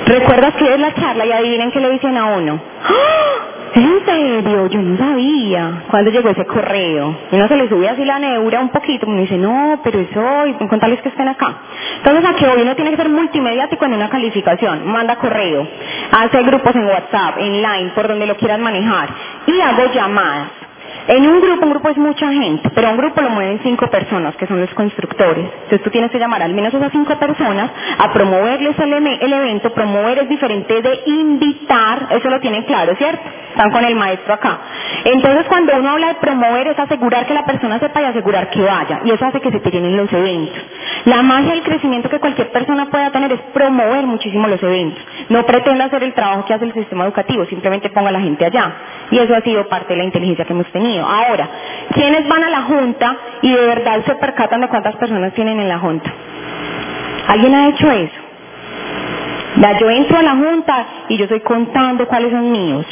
[0.06, 2.60] ¿Recuerdas que es la charla y adivinen qué le dicen a uno?
[2.84, 3.26] ¡Ah!
[3.74, 4.68] ¿En serio?
[4.68, 5.82] Yo no sabía.
[5.90, 7.14] ¿Cuándo llegó ese correo?
[7.30, 10.54] Uno se le sube así la neura un poquito, uno dice, no, pero es hoy,
[10.54, 11.56] contarles que estén acá.
[11.98, 14.86] Entonces aquí hoy uno tiene que ser multimediático en una calificación.
[14.86, 15.68] Manda correo,
[16.10, 19.10] hace grupos en WhatsApp, en Line, por donde lo quieran manejar.
[19.46, 20.65] Y hago llamadas.
[21.08, 24.34] En un grupo, un grupo es mucha gente, pero un grupo lo mueven cinco personas,
[24.36, 25.44] que son los constructores.
[25.54, 28.92] Entonces tú tienes que llamar al menos a esas cinco personas a promoverles el,
[29.32, 29.72] evento.
[29.72, 33.22] Promover es diferente de invitar, eso lo tienen claro, ¿cierto?
[33.50, 34.58] Están con el maestro acá.
[35.04, 38.60] Entonces cuando uno habla de promover es asegurar que la persona sepa y asegurar que
[38.60, 39.00] vaya.
[39.04, 40.62] Y eso hace que se te los eventos.
[41.04, 45.02] La magia del crecimiento que cualquier persona pueda tener es promover muchísimo los eventos.
[45.28, 48.44] No pretenda hacer el trabajo que hace el sistema educativo, simplemente ponga a la gente
[48.44, 48.72] allá.
[49.10, 50.95] Y eso ha sido parte de la inteligencia que hemos tenido.
[51.04, 51.48] Ahora,
[51.92, 55.68] ¿quiénes van a la junta y de verdad se percatan de cuántas personas tienen en
[55.68, 56.12] la junta?
[57.28, 58.20] ¿Alguien ha hecho eso?
[59.56, 62.86] Ya, yo entro a la junta y yo estoy contando cuáles son míos.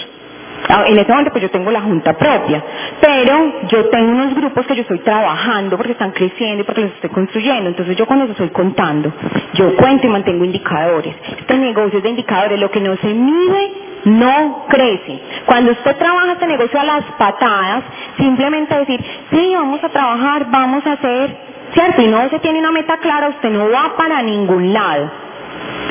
[0.69, 2.65] Ah, en este momento pues yo tengo la junta propia,
[2.99, 6.93] pero yo tengo unos grupos que yo estoy trabajando porque están creciendo y porque los
[6.93, 9.13] estoy construyendo, entonces yo cuando estoy contando,
[9.53, 11.15] yo cuento y mantengo indicadores.
[11.39, 13.73] Este negocio es de indicadores, lo que no se mide
[14.05, 15.21] no crece.
[15.47, 17.85] Cuando usted trabaja este negocio a las patadas,
[18.17, 21.37] simplemente decir, sí, vamos a trabajar, vamos a hacer,
[21.73, 22.03] ¿cierto?
[22.03, 25.11] Y no se tiene una meta clara, usted no va para ningún lado.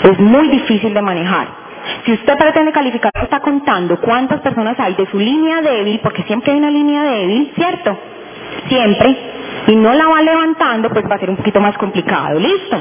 [0.03, 1.47] Es muy difícil de manejar.
[2.05, 6.53] Si usted pretende calificar, está contando cuántas personas hay de su línea débil, porque siempre
[6.53, 7.97] hay una línea débil, ¿cierto?
[8.69, 9.17] Siempre.
[9.67, 12.39] Y no la va levantando, pues va a ser un poquito más complicado.
[12.39, 12.77] ¿Listo?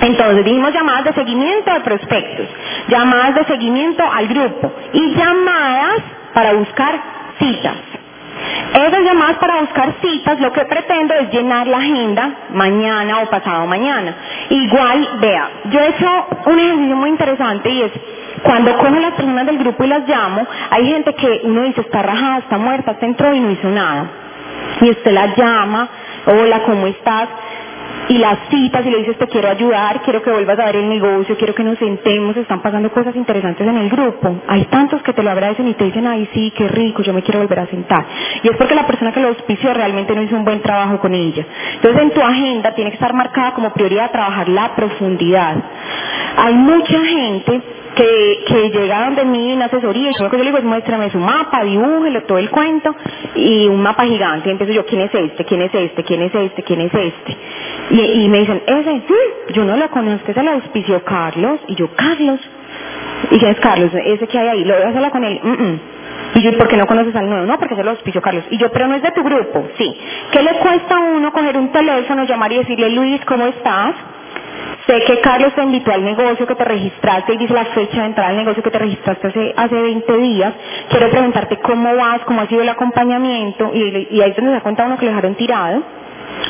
[0.00, 2.46] Entonces dijimos llamadas de seguimiento de prospectos,
[2.88, 6.02] llamadas de seguimiento al grupo y llamadas
[6.34, 7.00] para buscar
[7.38, 7.76] citas.
[8.74, 13.66] Esas llamadas para buscar citas lo que pretendo es llenar la agenda mañana o pasado
[13.66, 14.14] mañana.
[14.50, 17.92] Igual, vea, yo he hecho un ejercicio muy interesante y es
[18.42, 22.02] cuando cojo las personas del grupo y las llamo, hay gente que uno dice está
[22.02, 24.06] rajada, está muerta, está entró y no hizo nada.
[24.80, 25.88] Y usted la llama,
[26.26, 27.28] hola, ¿cómo estás?
[28.08, 30.88] y las citas y le dices te quiero ayudar, quiero que vuelvas a ver el
[30.88, 34.42] negocio, quiero que nos sentemos, están pasando cosas interesantes en el grupo.
[34.46, 37.22] Hay tantos que te lo agradecen y te dicen, ay sí, qué rico, yo me
[37.22, 38.04] quiero volver a sentar.
[38.42, 41.14] Y es porque la persona que lo auspició realmente no hizo un buen trabajo con
[41.14, 41.44] ella.
[41.74, 45.56] Entonces en tu agenda tiene que estar marcada como prioridad trabajar la profundidad.
[46.36, 47.62] Hay mucha gente
[47.96, 51.64] que, que llega donde mí en asesoría y yo le digo es muéstrame su mapa,
[51.64, 52.94] dibújelo, todo el cuento
[53.34, 54.48] y un mapa gigante.
[54.48, 55.44] Y empiezo yo, ¿quién es este?
[55.44, 56.04] ¿quién es este?
[56.04, 56.62] ¿quién es este?
[56.62, 57.36] ¿quién es este?
[57.90, 61.58] Y, me dicen, ese, sí, yo no lo conozco, ese lo auspició Carlos.
[61.68, 62.38] Y yo, Carlos.
[63.30, 63.90] ¿Y quién es Carlos?
[63.94, 65.40] Ese que hay ahí, ¿lo voy a hacerla con él?
[66.34, 67.46] Y yo, ¿por qué no conoces al nuevo?
[67.46, 68.44] No, porque se lo auspició Carlos.
[68.50, 69.68] Y yo, pero no es de tu grupo.
[69.78, 69.98] Sí.
[70.32, 73.94] ¿Qué le cuesta a uno coger un teléfono, llamar y decirle, Luis, ¿cómo estás?
[74.86, 78.06] Sé que Carlos te invitó al negocio que te registraste y dice la fecha de
[78.06, 80.54] entrada al negocio que te registraste hace, hace 20 días.
[80.90, 84.86] Quiero preguntarte cómo vas, cómo ha sido el acompañamiento y, y ahí se da cuenta
[84.86, 85.82] uno que le dejaron tirado,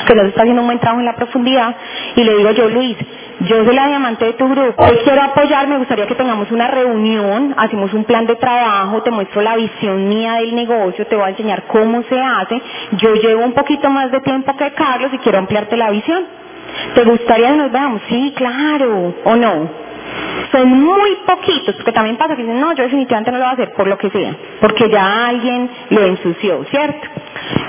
[0.06, 1.76] que no está haciendo un buen trabajo en la profundidad
[2.16, 2.96] y le digo yo, Luis,
[3.40, 6.68] yo soy la diamante de tu grupo, hoy quiero apoyar, me gustaría que tengamos una
[6.68, 11.26] reunión, hacemos un plan de trabajo, te muestro la visión mía del negocio, te voy
[11.26, 12.60] a enseñar cómo se hace,
[12.92, 16.45] yo llevo un poquito más de tiempo que Carlos y quiero ampliarte la visión.
[16.94, 18.02] ¿Te gustaría que nos veamos?
[18.08, 19.14] Sí, claro.
[19.24, 19.86] ¿O no?
[20.52, 23.54] Son muy poquitos, porque también pasa que dicen, no, yo definitivamente no lo voy a
[23.54, 27.08] hacer por lo que sea, porque ya alguien lo ensució, ¿cierto?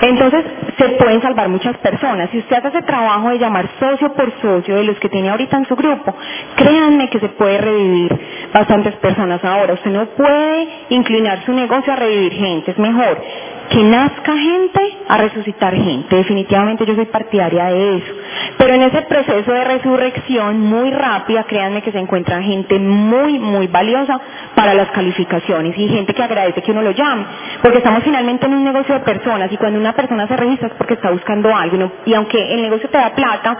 [0.00, 0.44] Entonces,
[0.78, 2.30] se pueden salvar muchas personas.
[2.30, 5.56] Si usted hace ese trabajo de llamar socio por socio de los que tiene ahorita
[5.56, 6.14] en su grupo,
[6.56, 8.18] créanme que se puede revivir
[8.52, 9.74] bastantes personas ahora.
[9.74, 13.20] Usted no puede inclinar su negocio a revivir gente, es mejor
[13.68, 16.16] que nazca gente a resucitar gente.
[16.16, 18.14] Definitivamente yo soy partidaria de eso.
[18.58, 23.68] Pero en ese proceso de resurrección muy rápida, créanme que se encuentra gente muy, muy
[23.68, 24.20] valiosa
[24.54, 27.24] para las calificaciones y gente que agradece que uno lo llame.
[27.62, 30.74] Porque estamos finalmente en un negocio de personas y cuando una persona se registra es
[30.74, 31.92] porque está buscando algo.
[32.06, 33.58] Y aunque el negocio te da plata,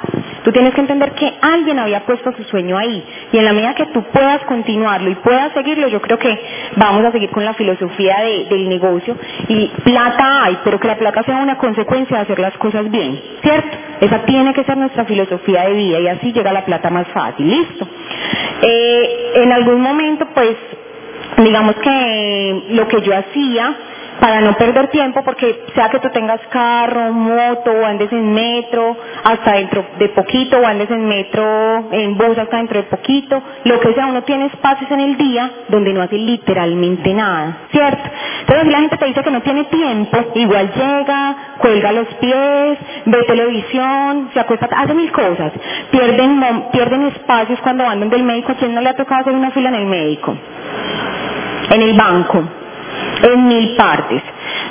[0.48, 3.04] tú tienes que entender que alguien había puesto su sueño ahí.
[3.32, 6.40] Y en la medida que tú puedas continuarlo y puedas seguirlo, yo creo que
[6.74, 8.16] vamos a seguir con la filosofía
[8.48, 9.14] del negocio.
[9.46, 13.20] Y plata hay, pero que la plata sea una consecuencia de hacer las cosas bien.
[13.42, 13.76] ¿Cierto?
[14.00, 17.46] Esa tiene que ser nuestra filosofía de vida y así llega la plata más fácil.
[17.46, 17.86] Listo.
[18.62, 20.56] Eh, en algún momento, pues,
[21.36, 23.76] digamos que lo que yo hacía
[24.20, 28.96] para no perder tiempo, porque sea que tú tengas carro, moto, o andes en metro
[29.24, 33.80] hasta dentro de poquito, o andes en metro, en bus hasta dentro de poquito, lo
[33.80, 38.02] que sea, uno tiene espacios en el día donde no hace literalmente nada, ¿cierto?
[38.40, 42.78] Entonces si la gente te dice que no tiene tiempo, igual llega, cuelga los pies,
[43.06, 45.52] ve televisión, se acuesta, hace mil cosas,
[45.90, 49.32] pierden, pierden espacios cuando van donde el médico, ¿a quién no le ha tocado hacer
[49.32, 50.36] una fila en el médico?
[51.70, 52.44] En el banco
[53.22, 54.22] en mil partes.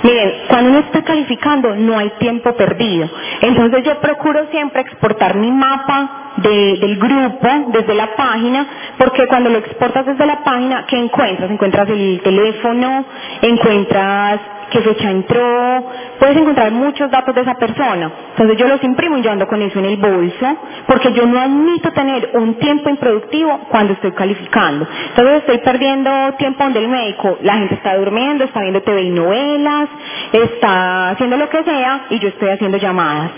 [0.03, 3.09] Miren, cuando uno está calificando no hay tiempo perdido.
[3.41, 9.59] Entonces yo procuro siempre exportar mi mapa del grupo desde la página, porque cuando lo
[9.59, 11.49] exportas desde la página, ¿qué encuentras?
[11.49, 13.05] Encuentras el teléfono,
[13.41, 14.39] encuentras
[14.71, 15.83] qué fecha entró,
[16.19, 18.11] puedes encontrar muchos datos de esa persona.
[18.31, 21.39] Entonces yo los imprimo y yo ando con eso en el bolso, porque yo no
[21.39, 24.87] admito tener un tiempo improductivo cuando estoy calificando.
[25.09, 29.09] Entonces estoy perdiendo tiempo donde el médico, la gente está durmiendo, está viendo TV y
[29.09, 29.89] novelas,
[30.31, 33.31] está haciendo lo que sea y yo estoy haciendo llamadas.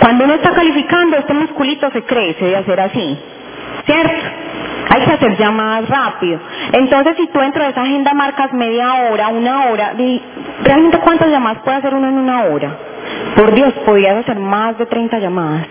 [0.00, 3.18] Cuando uno está calificando, este musculito se crece de hacer así,
[3.84, 4.26] ¿cierto?
[4.90, 6.40] Hay que hacer llamadas rápido.
[6.72, 9.92] Entonces, si tú dentro de esa agenda marcas media hora, una hora,
[10.64, 12.76] ¿realmente cuántas llamadas puede hacer uno en una hora?
[13.36, 15.66] Por Dios, podrías hacer más de 30 llamadas,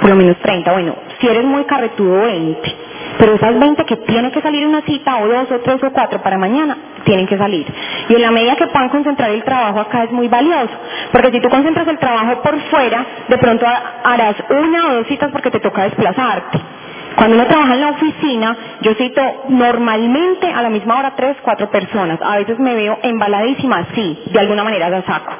[0.00, 0.72] por lo menos 30.
[0.72, 2.74] Bueno, si eres muy carretudo, 20.
[3.18, 6.20] Pero esas 20 que tiene que salir una cita, o dos, o tres, o cuatro
[6.20, 7.66] para mañana, tienen que salir.
[8.08, 10.74] Y en la medida que puedan concentrar el trabajo acá es muy valioso.
[11.12, 13.64] Porque si tú concentras el trabajo por fuera, de pronto
[14.04, 16.75] harás una o dos citas porque te toca desplazarte.
[17.16, 21.70] Cuando uno trabaja en la oficina, yo cito normalmente a la misma hora tres, cuatro
[21.70, 22.20] personas.
[22.22, 25.32] A veces me veo embaladísima, sí, de alguna manera la saco.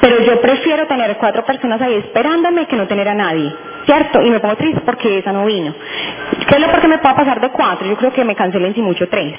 [0.00, 3.52] Pero yo prefiero tener cuatro personas ahí esperándome que no tener a nadie.
[3.86, 4.22] ¿Cierto?
[4.22, 5.74] Y me pongo triste porque esa no vino.
[6.46, 7.88] ¿Qué es lo que me pueda pasar de cuatro?
[7.88, 9.34] Yo creo que me cancelen si mucho tres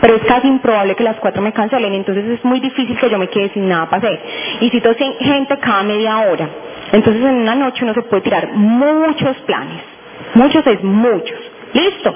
[0.00, 3.18] pero es casi improbable que las cuatro me cancelen, entonces es muy difícil que yo
[3.18, 4.20] me quede sin nada para hacer.
[4.60, 6.48] Y cito gente cada media hora.
[6.92, 9.97] Entonces en una noche uno se puede tirar muchos planes.
[10.34, 11.38] Muchos es muchos.
[11.72, 12.14] Listo.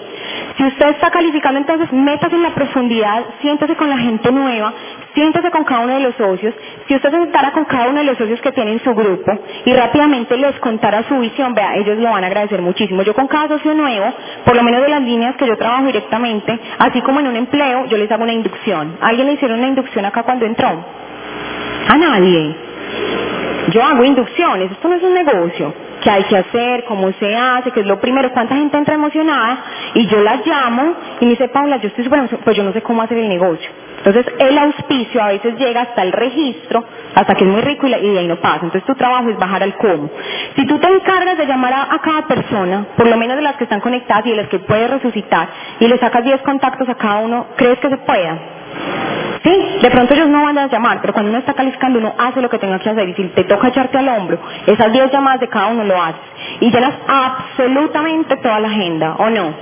[0.56, 4.72] Si usted está calificando, entonces métase en la profundidad, siéntese con la gente nueva,
[5.14, 6.54] siéntese con cada uno de los socios.
[6.88, 9.38] Si usted se sentara con cada uno de los socios que tiene en su grupo
[9.64, 13.02] y rápidamente les contara su visión, vea, ellos lo van a agradecer muchísimo.
[13.02, 14.12] Yo con cada socio nuevo,
[14.44, 17.86] por lo menos de las líneas que yo trabajo directamente, así como en un empleo,
[17.86, 18.96] yo les hago una inducción.
[19.00, 20.68] ¿Alguien le hicieron una inducción acá cuando entró?
[21.88, 22.56] A nadie.
[23.70, 25.74] Yo hago inducciones, esto no es un negocio.
[26.02, 26.84] ¿Qué hay que hacer?
[26.84, 27.70] ¿Cómo se hace?
[27.70, 28.32] ¿Qué es lo primero?
[28.32, 29.58] ¿Cuánta gente entra emocionada?
[29.94, 32.82] Y yo la llamo y me dice, Paula, yo estoy súper pues yo no sé
[32.82, 33.70] cómo hacer el negocio.
[34.04, 36.84] Entonces el auspicio a veces llega hasta el registro,
[37.14, 38.64] hasta que es muy rico y, de ahí no pasa.
[38.64, 40.10] Entonces tu trabajo es bajar al cómo.
[40.56, 43.56] Si tú te encargas de llamar a, a, cada persona, por lo menos de las
[43.56, 46.96] que están conectadas y de las que puedes resucitar, y le sacas 10 contactos a
[46.96, 48.61] cada uno, ¿crees que se pueda?
[49.42, 52.40] Sí, de pronto ellos no van a llamar, pero cuando uno está calificando uno hace
[52.40, 55.40] lo que tenga que hacer y si te toca echarte al hombro, esas 10 llamadas
[55.40, 56.20] de cada uno lo haces
[56.60, 59.54] y llenas absolutamente toda la agenda, ¿o no?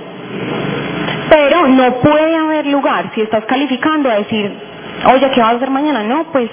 [1.29, 4.53] Pero no puede haber lugar si estás calificando a decir,
[5.13, 6.03] oye, ¿qué vas a hacer mañana?
[6.03, 6.49] No, pues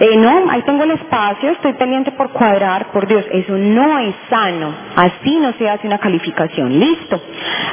[0.00, 4.14] eh, no, ahí tengo el espacio, estoy pendiente por cuadrar, por Dios, eso no es
[4.30, 7.20] sano, así no se hace una calificación, listo.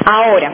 [0.06, 0.52] Ahora,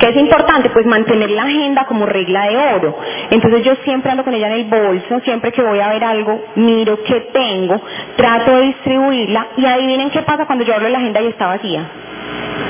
[0.00, 0.70] ¿Qué es importante?
[0.70, 2.98] Pues mantener la agenda como regla de oro.
[3.30, 6.42] Entonces yo siempre ando con ella en el bolso, siempre que voy a ver algo,
[6.56, 7.80] miro qué tengo,
[8.16, 11.48] trato de distribuirla y adivinen qué pasa cuando yo hablo de la agenda y está
[11.48, 11.82] vacía.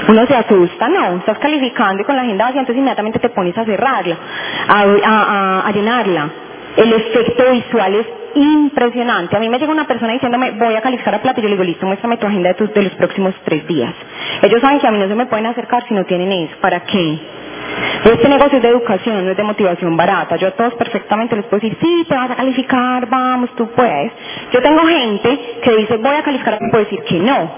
[0.08, 3.56] Uno se asusta, no, estás calificando y con la agenda vacía, entonces inmediatamente te pones
[3.56, 4.16] a cerrarla,
[4.68, 6.30] a llenarla.
[6.76, 9.36] El efecto visual es impresionante.
[9.36, 11.54] A mí me llega una persona diciéndome, voy a calificar a plata, y yo le
[11.56, 13.94] digo, listo, muéstrame tu agenda de, de los próximos tres días.
[14.42, 16.54] Ellos saben que a mí no se me pueden acercar si no tienen eso.
[16.60, 17.18] ¿Para qué?
[18.04, 20.36] Este negocio es de educación, no es de motivación barata.
[20.36, 24.12] Yo a todos perfectamente les puedo decir, sí, te vas a calificar, vamos, tú puedes.
[24.52, 27.50] Yo tengo gente que dice, voy a calificar, puedo decir que no.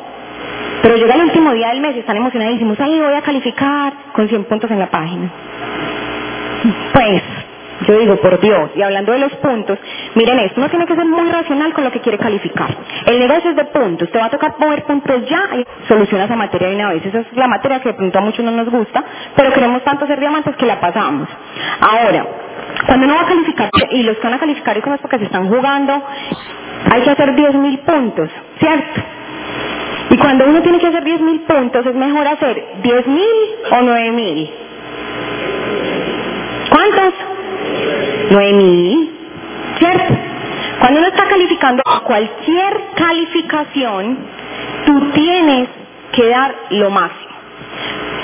[0.82, 4.28] Pero llega el último día del mes y están emocionadísimos, ahí voy a calificar con
[4.28, 5.30] 100 puntos en la página.
[6.92, 7.22] Pues,
[7.87, 9.79] yo digo, por Dios, y hablando de los puntos,
[10.14, 12.75] miren esto, uno tiene que ser muy racional con lo que quiere calificar.
[13.07, 16.37] El negocio es de puntos, te va a tocar mover puntos ya y soluciona esa
[16.37, 17.05] materia de una vez.
[17.07, 19.05] Esa es la materia que de pronto a muchos no nos gusta,
[19.37, 21.29] pero queremos tanto ser diamantes que la pasamos.
[21.81, 22.27] Ahora,
[22.87, 25.49] cuando uno va a calificar, y los que van a calificar es porque se están
[25.49, 26.03] jugando,
[26.90, 29.01] hay que hacer 10.000 puntos, ¿cierto?
[30.11, 33.25] Y cuando uno tiene que hacer 10.000 puntos, es mejor hacer 10.000
[33.71, 34.51] o 9.000.
[36.71, 37.32] ¿Cuántos?
[38.30, 39.11] 9.000,
[39.78, 40.14] ¿cierto?
[40.80, 44.18] Cuando uno está calificando cualquier calificación,
[44.87, 45.68] tú tienes
[46.12, 47.32] que dar lo máximo.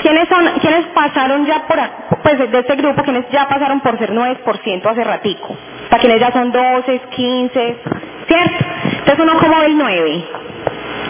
[0.01, 1.77] ¿Quiénes, son, ¿Quiénes pasaron ya por,
[2.23, 5.55] pues de este grupo, quienes ya pasaron por ser 9% hace ratico?
[5.89, 7.77] Para quienes ya son 12, 15,
[8.27, 8.65] ¿cierto?
[8.99, 10.23] Entonces uno como el 9.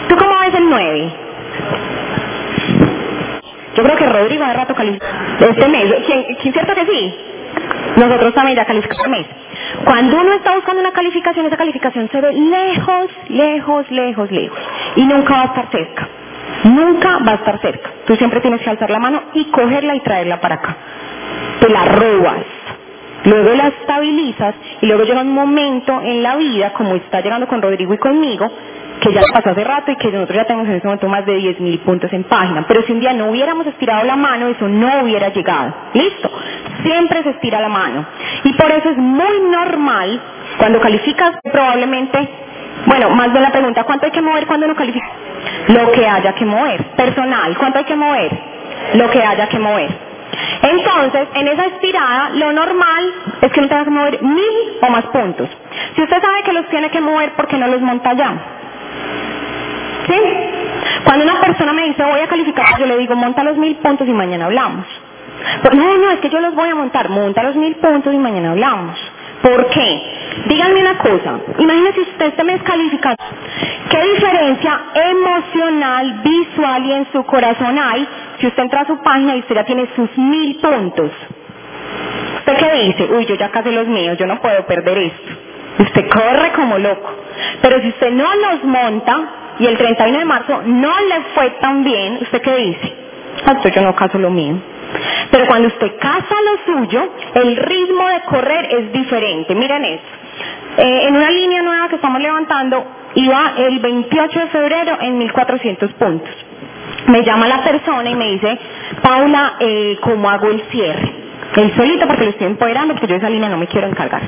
[0.08, 1.12] ¿Tú cómo ves el 9?
[3.76, 5.06] Yo creo que Rodrigo hace rato calificó
[5.40, 5.94] este mes.
[6.06, 7.29] ¿Quién, ¿Quién cierto que sí?
[7.96, 9.26] Nosotros también ya calificamos.
[9.84, 14.58] Cuando uno está buscando una calificación, esa calificación se ve lejos, lejos, lejos, lejos.
[14.96, 16.08] Y nunca va a estar cerca.
[16.64, 17.90] Nunca va a estar cerca.
[18.06, 20.76] Tú siempre tienes que alzar la mano y cogerla y traerla para acá.
[21.60, 22.44] Te la robas.
[23.24, 27.60] Luego la estabilizas y luego llega un momento en la vida, como está llegando con
[27.60, 28.50] Rodrigo y conmigo,
[29.00, 31.38] que ya pasó hace rato y que nosotros ya tenemos en ese momento más de
[31.38, 32.64] 10.000 puntos en página.
[32.66, 35.74] Pero si un día no hubiéramos estirado la mano, eso no hubiera llegado.
[35.94, 36.30] ¿Listo?
[36.82, 38.06] Siempre se estira la mano.
[38.44, 40.20] Y por eso es muy normal,
[40.58, 42.28] cuando calificas probablemente,
[42.86, 45.08] bueno, más bien la pregunta, ¿cuánto hay que mover cuando uno califica?
[45.68, 46.84] Lo que haya que mover.
[46.96, 48.30] Personal, ¿cuánto hay que mover?
[48.94, 49.90] Lo que haya que mover.
[50.62, 55.04] Entonces, en esa estirada, lo normal es que uno tenga que mover mil o más
[55.06, 55.48] puntos.
[55.94, 58.32] Si usted sabe que los tiene que mover, ¿por qué no los monta ya?
[60.06, 60.20] ¿Sí?
[61.04, 64.08] Cuando una persona me dice voy a calificar, yo le digo monta los mil puntos
[64.08, 64.86] y mañana hablamos.
[65.62, 68.18] Pero, no, no, es que yo los voy a montar, monta los mil puntos y
[68.18, 68.98] mañana hablamos.
[69.42, 70.02] ¿Por qué?
[70.46, 73.16] Díganme una cosa, imagínese usted este mes calificado.
[73.90, 78.06] ¿Qué diferencia emocional, visual y en su corazón hay
[78.38, 81.10] si usted entra a su página y usted ya tiene sus mil puntos?
[82.38, 83.12] ¿Usted qué dice?
[83.12, 85.32] Uy, yo ya casi los míos, yo no puedo perder esto.
[85.78, 87.10] Usted corre como loco.
[87.62, 89.16] Pero si usted no los monta
[89.58, 92.94] y el 31 de marzo no le fue tan bien, ¿usted qué dice?
[93.38, 94.56] Entonces yo no caso lo mío.
[95.30, 99.54] Pero cuando usted casa lo suyo, el ritmo de correr es diferente.
[99.54, 100.08] Miren esto.
[100.78, 105.92] Eh, en una línea nueva que estamos levantando, iba el 28 de febrero en 1400
[105.94, 106.34] puntos.
[107.06, 108.58] Me llama la persona y me dice,
[109.02, 111.12] Paula, eh, ¿cómo hago el cierre?
[111.56, 114.22] Él solito porque lo estoy empoderando porque yo esa línea no me quiero encargar.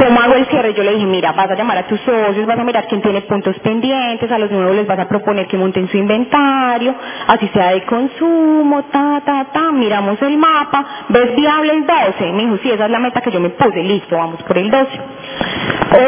[0.00, 0.72] ¿Cómo hago el cierre?
[0.74, 3.20] Yo le dije, mira, vas a llamar a tus socios, vas a mirar quién tiene
[3.22, 6.94] puntos pendientes, a los nuevos les vas a proponer que monten su inventario,
[7.26, 12.32] así sea de consumo, ta, ta, ta, miramos el mapa, ¿ves viable el 12?
[12.32, 14.70] Me dijo, sí, esa es la meta que yo me puse, listo, vamos por el
[14.70, 14.88] 12.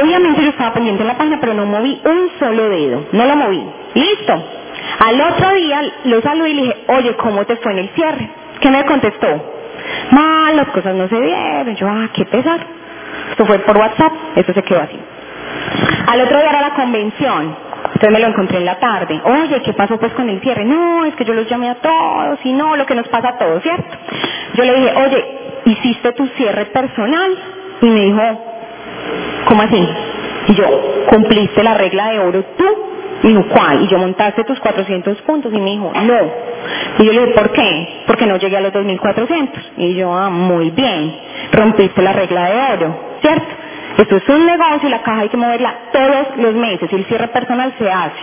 [0.02, 3.37] Obviamente yo estaba pendiente en la página, pero no moví un solo dedo, no lo
[3.37, 3.64] moví.
[3.94, 4.42] Listo.
[5.00, 8.31] Al otro día lo saludé y le dije, oye, ¿cómo te fue en el cierre?
[8.61, 9.28] ¿Qué me contestó?
[10.12, 11.74] Mal, las cosas no se dieron.
[11.76, 12.81] Yo, ah, qué pesar.
[13.30, 14.98] Esto fue por WhatsApp, esto se quedó así.
[16.06, 17.56] Al otro día era la convención.
[17.85, 19.20] Entonces me lo encontré en la tarde.
[19.24, 20.64] Oye, ¿qué pasó pues con el cierre?
[20.64, 23.38] No, es que yo los llamé a todos y no, lo que nos pasa a
[23.38, 23.96] todos, ¿cierto?
[24.54, 25.24] Yo le dije, oye,
[25.66, 27.37] ¿hiciste tu cierre personal?
[27.80, 28.22] Y me dijo,
[29.46, 29.88] ¿cómo así?
[30.48, 30.66] Y yo,
[31.08, 32.64] ¿cumpliste la regla de oro tú?
[33.22, 33.82] Y dijo, ¿cuál?
[33.82, 35.52] Y yo montaste tus 400 puntos.
[35.52, 36.32] Y me dijo, no.
[36.98, 38.02] Y yo le dije, ¿por qué?
[38.06, 39.72] Porque no llegué a los 2400.
[39.78, 41.14] Y yo, ah, muy bien.
[41.52, 43.46] Rompiste la regla de oro, ¿cierto?
[43.98, 47.04] Esto es un negocio y la caja hay que moverla todos los meses y el
[47.04, 48.16] cierre personal se hace.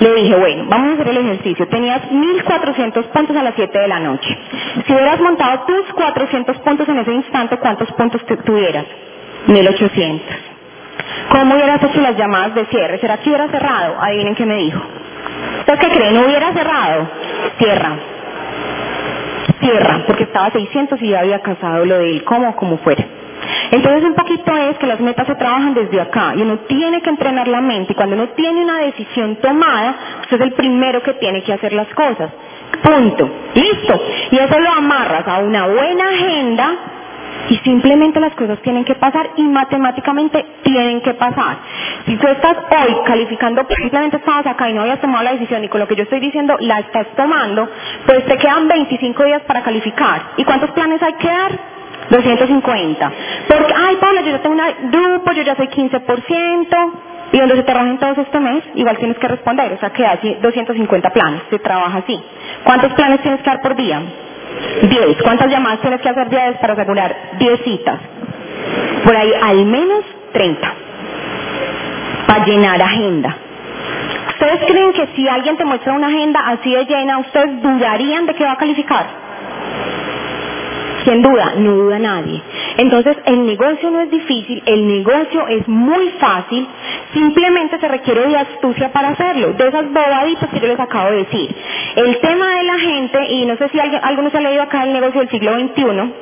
[0.00, 1.66] Le dije, bueno, vamos a hacer el ejercicio.
[1.68, 4.38] Tenías 1400 puntos a las 7 de la noche.
[4.86, 8.84] Si hubieras montado tus 400 puntos en ese instante, ¿cuántos puntos tuvieras?
[9.46, 10.55] 1800.
[11.30, 12.98] ¿Cómo hubieras hecho las llamadas de cierre?
[12.98, 13.96] ¿Será que hubiera cerrado?
[14.00, 14.82] Adivinen qué me dijo.
[15.60, 16.12] ¿Usted qué cree?
[16.12, 17.08] ¿No hubiera cerrado?
[17.58, 17.96] Cierra.
[19.60, 23.04] Cierra, porque estaba a 600 y ya había casado lo de él, como, como fuera.
[23.70, 27.10] Entonces un poquito es que las metas se trabajan desde acá y uno tiene que
[27.10, 31.14] entrenar la mente y cuando uno tiene una decisión tomada, usted es el primero que
[31.14, 32.30] tiene que hacer las cosas.
[32.82, 33.28] Punto.
[33.54, 34.00] Listo.
[34.30, 36.70] Y eso lo amarras a una buena agenda
[37.48, 41.58] y simplemente las cosas tienen que pasar y matemáticamente tienen que pasar.
[42.06, 45.68] Si tú estás hoy calificando, simplemente estabas acá y no habías tomado la decisión y
[45.68, 47.68] con lo que yo estoy diciendo la estás tomando,
[48.06, 50.32] pues te quedan 25 días para calificar.
[50.36, 51.76] ¿Y cuántos planes hay que dar?
[52.10, 53.12] 250.
[53.48, 56.92] Porque, ay, Paula, yo ya tengo un grupo, yo ya soy 15%,
[57.32, 60.36] y donde se trabajen todos este mes, igual tienes que responder, o sea, que hace
[60.40, 62.22] 250 planes, se trabaja así.
[62.64, 64.00] ¿Cuántos planes tienes que dar por día?
[64.82, 65.22] 10.
[65.22, 67.98] ¿Cuántas llamadas tienes que hacer diarias para asegurar 10 citas?
[69.04, 70.74] Por ahí al menos 30.
[72.26, 73.36] Para llenar agenda.
[74.28, 78.34] ¿Ustedes creen que si alguien te muestra una agenda así de llena, ustedes dudarían de
[78.34, 79.06] que va a calificar?
[81.06, 81.52] ¿Quién duda?
[81.56, 82.42] No duda nadie.
[82.78, 86.66] Entonces, el negocio no es difícil, el negocio es muy fácil,
[87.14, 91.18] simplemente se requiere de astucia para hacerlo, de esas bobaditas que yo les acabo de
[91.18, 91.54] decir.
[91.94, 94.82] El tema de la gente, y no sé si alguien, alguno se ha leído acá
[94.82, 96.12] el negocio del siglo XXI,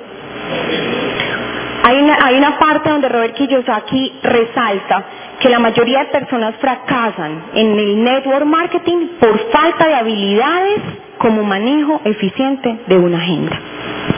[1.85, 5.05] hay una, hay una parte donde Robert Kiyosaki resalta
[5.41, 10.81] que la mayoría de personas fracasan en el network marketing por falta de habilidades
[11.17, 13.59] como manejo eficiente de una agenda.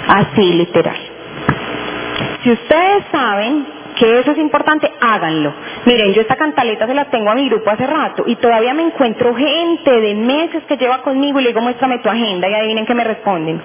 [0.09, 0.97] Así literal.
[2.43, 5.53] Si ustedes saben que eso es importante, háganlo.
[5.87, 8.83] Miren, yo esta cantaleta se la tengo a mi grupo hace rato y todavía me
[8.83, 12.87] encuentro gente de meses que lleva conmigo y le digo, muéstrame tu agenda y adivinen
[12.87, 13.61] qué me responden.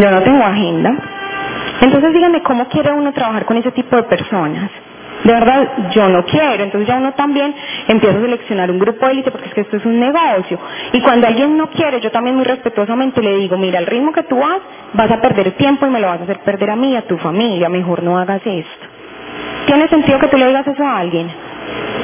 [0.00, 0.94] Yo no tengo agenda.
[1.80, 4.70] Entonces díganme cómo quiere uno trabajar con ese tipo de personas
[5.24, 6.62] de verdad yo no quiero.
[6.62, 7.54] Entonces ya uno también
[7.88, 10.58] empieza a seleccionar un grupo de élite porque es que esto es un negocio.
[10.92, 14.22] Y cuando alguien no quiere, yo también muy respetuosamente le digo, mira, el ritmo que
[14.24, 14.60] tú vas,
[14.94, 17.18] vas a perder tiempo y me lo vas a hacer perder a mí a tu
[17.18, 18.86] familia, mejor no hagas esto.
[19.66, 21.30] ¿Tiene sentido que tú le digas eso a alguien?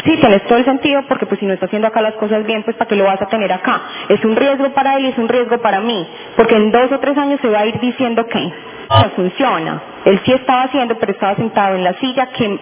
[0.05, 2.63] Sí, tienes todo el sentido porque pues si no está haciendo acá las cosas bien,
[2.63, 3.81] pues para qué lo vas a tener acá.
[4.09, 7.01] Es un riesgo para él y es un riesgo para mí, porque en dos o
[7.01, 8.53] tres años se va a ir diciendo que
[8.89, 9.83] no funciona.
[10.05, 12.59] Él sí estaba haciendo, pero estaba sentado en la silla que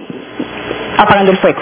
[0.98, 1.60] apagando el fuego.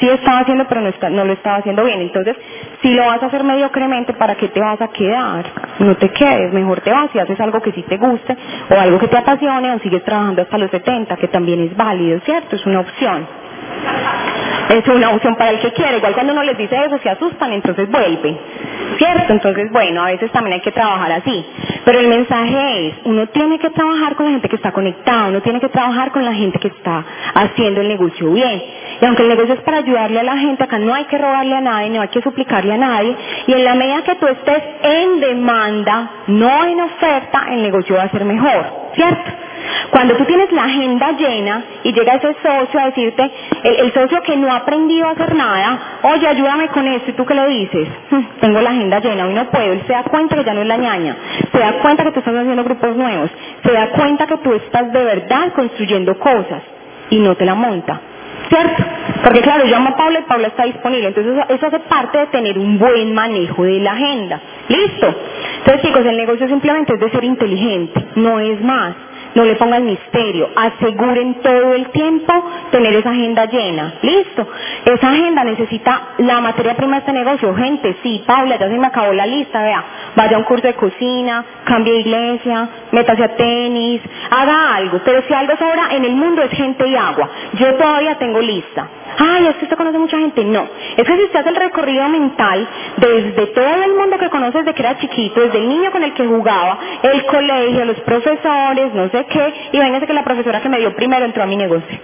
[0.00, 2.00] Sí estaba haciendo, pero no, no lo estaba haciendo bien.
[2.00, 2.36] Entonces,
[2.82, 5.44] si lo vas a hacer mediocremente, ¿para qué te vas a quedar?
[5.80, 8.36] No te quedes, mejor te vas y haces algo que sí te guste
[8.70, 12.20] o algo que te apasione o sigues trabajando hasta los 70, que también es válido,
[12.20, 12.56] ¿cierto?
[12.56, 13.26] Es una opción.
[14.70, 15.98] Es una opción para el que quiere.
[15.98, 18.38] Igual cuando uno les dice eso se asustan, entonces vuelve.
[18.96, 19.32] ¿Cierto?
[19.32, 21.44] Entonces, bueno, a veces también hay que trabajar así.
[21.84, 25.42] Pero el mensaje es, uno tiene que trabajar con la gente que está conectada, uno
[25.42, 28.62] tiene que trabajar con la gente que está haciendo el negocio bien.
[29.00, 31.54] Y aunque el negocio es para ayudarle a la gente, acá no hay que robarle
[31.54, 33.16] a nadie, no hay que suplicarle a nadie.
[33.46, 38.04] Y en la medida que tú estés en demanda, no en oferta, el negocio va
[38.04, 38.66] a ser mejor.
[38.94, 39.47] ¿Cierto?
[39.90, 43.30] Cuando tú tienes la agenda llena y llega ese socio a decirte,
[43.62, 47.24] el, socio que no ha aprendido a hacer nada, oye, ayúdame con esto, ¿y tú
[47.24, 47.88] qué le dices?
[48.10, 49.72] Hmm, tengo la agenda llena, hoy no puedo.
[49.72, 51.16] Él se da cuenta que ya no es la ñaña,
[51.50, 53.30] se da cuenta que tú estás haciendo grupos nuevos,
[53.64, 56.62] se da cuenta que tú estás de verdad construyendo cosas
[57.10, 58.00] y no te la monta.
[58.48, 58.82] ¿Cierto?
[59.22, 61.08] Porque claro, yo llamo a Paula y Paula está disponible.
[61.08, 64.40] Entonces eso hace parte de tener un buen manejo de la agenda.
[64.68, 65.14] ¿Listo?
[65.58, 68.94] Entonces chicos, el negocio simplemente es de ser inteligente, no es más.
[69.38, 72.32] No le pongan misterio, aseguren todo el tiempo
[72.72, 73.94] tener esa agenda llena.
[74.02, 74.44] Listo.
[74.84, 77.54] Esa agenda necesita la materia prima de este negocio.
[77.54, 79.84] Gente, sí, Paula, ya se me acabó la lista, vea.
[80.16, 85.02] Vaya a un curso de cocina, cambie de iglesia, métase a tenis, haga algo.
[85.04, 87.30] Pero si algo sobra en el mundo es gente y agua.
[87.52, 88.88] Yo todavía tengo lista
[89.18, 90.44] ay, es que usted conoce mucha gente.
[90.44, 94.58] No, es que si usted hace el recorrido mental desde todo el mundo que conoce
[94.58, 98.94] desde que era chiquito, desde el niño con el que jugaba, el colegio, los profesores,
[98.94, 101.98] no sé qué, y que la profesora que me dio primero entró a mi negocio.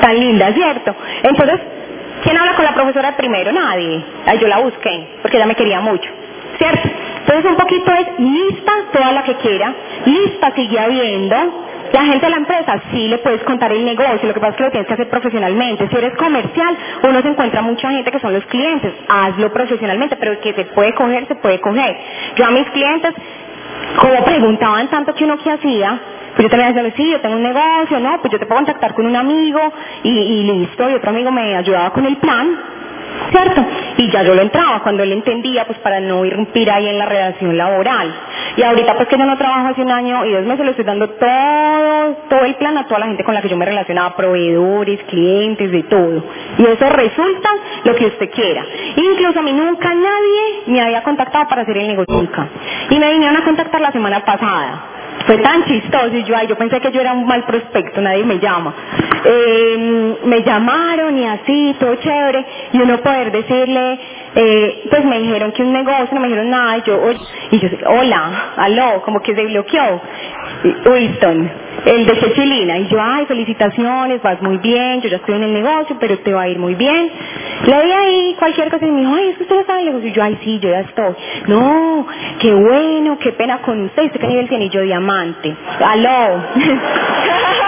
[0.00, 0.94] Tan linda, ¿cierto?
[1.22, 1.60] Entonces,
[2.22, 3.52] ¿quién habla con la profesora primero?
[3.52, 4.04] Nadie.
[4.26, 6.08] Ay, yo la busqué, porque ella me quería mucho.
[6.58, 6.88] ¿Cierto?
[7.20, 9.72] Entonces un poquito es lista toda la que quiera,
[10.04, 11.36] lista sigue habiendo,
[11.92, 14.56] la gente de la empresa sí le puedes contar el negocio, lo que pasa es
[14.56, 15.88] que lo tienes que hacer profesionalmente.
[15.88, 20.40] Si eres comercial, uno se encuentra mucha gente que son los clientes, hazlo profesionalmente, pero
[20.40, 21.96] que se puede coger, se puede coger.
[22.36, 23.12] Yo a mis clientes,
[23.96, 26.00] como preguntaban tanto que uno qué hacía,
[26.34, 28.94] pues yo también decía, sí, yo tengo un negocio, no, pues yo te puedo contactar
[28.94, 29.60] con un amigo
[30.02, 32.58] y listo, y otro amigo me ayudaba con el plan,
[33.30, 33.64] ¿cierto?
[33.98, 37.06] Y ya yo lo entraba cuando él entendía, pues para no irrumpir ahí en la
[37.06, 38.12] relación laboral.
[38.56, 40.84] Y ahorita pues que yo no trabajo hace un año y dos meses le estoy
[40.84, 44.16] dando todo, todo el plan a toda la gente con la que yo me relacionaba,
[44.16, 46.24] proveedores, clientes, de todo.
[46.58, 47.50] Y eso resulta
[47.84, 48.64] lo que usted quiera.
[48.96, 52.48] Incluso a mí nunca nadie me había contactado para hacer el negocio nunca.
[52.90, 56.56] Y me vinieron a contactar la semana pasada fue tan chistoso y yo, ay, yo
[56.56, 58.74] pensé que yo era un mal prospecto, nadie me llama.
[59.24, 63.98] Eh, me llamaron y así, todo chévere, y uno poder decirle,
[64.34, 67.00] eh, pues me dijeron que un negocio, no me dijeron nada, y yo,
[67.50, 70.00] y yo, hola, aló, como que se bloqueó.
[70.84, 71.50] Winston,
[71.86, 75.52] el de Chechilina, y yo, ay, felicitaciones, vas muy bien, yo ya estoy en el
[75.52, 77.10] negocio, pero te va a ir muy bien.
[77.66, 79.84] Le di ahí cualquier cosa y me dijo, ay, es que usted está en el
[79.86, 81.14] negocio, y yo, ay, sí, yo ya estoy.
[81.48, 82.06] No,
[82.40, 84.66] qué bueno, qué pena con usted, ¿usted qué nivel tiene?
[84.66, 85.54] Y yo, diamante.
[85.80, 86.42] Aló.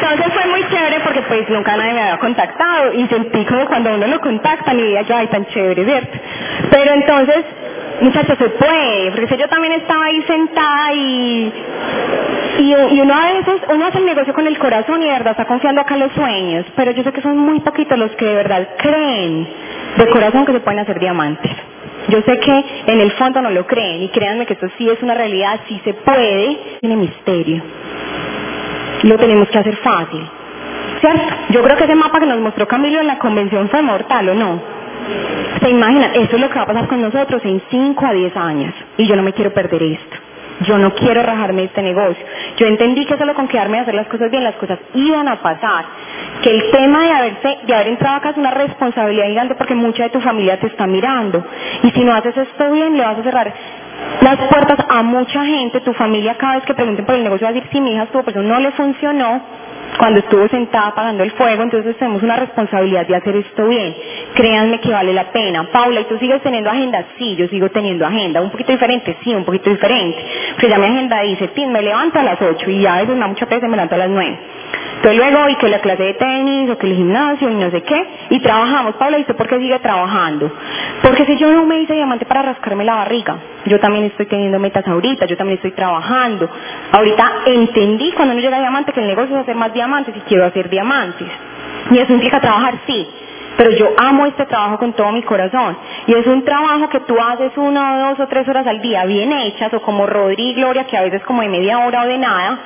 [0.00, 3.94] Entonces fue muy chévere porque pues nunca nadie me había contactado y sentí como cuando
[3.94, 6.18] uno lo contactan y ay, tan chévere, ¿cierto?
[6.70, 7.44] Pero entonces,
[8.00, 11.52] muchachos, se puede, porque yo también estaba ahí sentada y,
[12.60, 15.44] y, uno a veces, uno hace el negocio con el corazón y de verdad está
[15.44, 18.34] confiando acá en los sueños, pero yo sé que son muy poquitos los que de
[18.36, 19.46] verdad creen
[19.98, 21.52] de corazón que se pueden hacer diamantes.
[22.08, 25.02] Yo sé que en el fondo no lo creen y créanme que esto sí es
[25.02, 27.62] una realidad, sí se puede, tiene misterio
[29.02, 30.26] lo tenemos que hacer fácil.
[31.00, 31.22] ¿Cierto?
[31.50, 34.34] Yo creo que ese mapa que nos mostró Camilo en la convención fue mortal, ¿o
[34.34, 34.60] no?
[35.60, 38.36] Se imaginan, eso es lo que va a pasar con nosotros en 5 a 10
[38.36, 38.74] años.
[38.96, 40.16] Y yo no me quiero perder esto.
[40.60, 42.22] Yo no quiero rajarme este negocio.
[42.58, 45.40] Yo entendí que solo con quedarme a hacer las cosas bien, las cosas iban a
[45.40, 45.86] pasar.
[46.42, 50.02] Que el tema de, haberse, de haber entrado acá es una responsabilidad gigante porque mucha
[50.04, 51.42] de tu familia te está mirando.
[51.82, 53.54] Y si no haces esto bien, le vas a cerrar
[54.22, 57.50] las puertas a mucha gente, tu familia cada vez que pregunten por el negocio va
[57.50, 59.42] a decir, si mi hija estuvo, pero no le funcionó
[59.98, 63.94] cuando estuvo sentada apagando el fuego, entonces tenemos una responsabilidad de hacer esto bien.
[64.34, 65.64] Créanme que vale la pena.
[65.72, 67.04] Paula, ¿y tú sigues teniendo agenda?
[67.18, 68.40] Sí, yo sigo teniendo agenda.
[68.40, 69.16] ¿Un poquito diferente?
[69.24, 70.24] Sí, un poquito diferente.
[70.52, 73.14] Porque ya mi agenda dice, Tim, me levanto a las 8 y ya a veces
[73.14, 74.38] me da mucha pesa me levanto a las 9.
[75.00, 77.82] Entonces luego, y que la clase de tenis, o que el gimnasio, y no sé
[77.82, 78.96] qué, y trabajamos.
[78.96, 80.52] Paula, ¿y usted por qué sigue trabajando?
[81.00, 84.58] Porque si yo no me hice diamante para rascarme la barriga, yo también estoy teniendo
[84.58, 86.50] metas ahorita, yo también estoy trabajando.
[86.92, 90.44] Ahorita entendí cuando no llega diamante que el negocio es hacer más diamantes y quiero
[90.44, 91.28] hacer diamantes.
[91.90, 93.08] Y eso implica trabajar, sí,
[93.56, 95.76] pero yo amo este trabajo con todo mi corazón.
[96.06, 99.32] Y es un trabajo que tú haces una dos o tres horas al día bien
[99.32, 102.18] hechas, o como Rodri y Gloria, que a veces como de media hora o de
[102.18, 102.58] nada,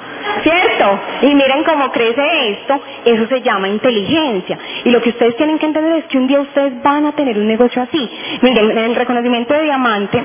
[0.43, 1.01] ¿cierto?
[1.23, 4.59] Y miren cómo crece esto, eso se llama inteligencia.
[4.85, 7.37] Y lo que ustedes tienen que entender es que un día ustedes van a tener
[7.39, 8.11] un negocio así.
[8.43, 10.25] Miren, en el reconocimiento de diamante,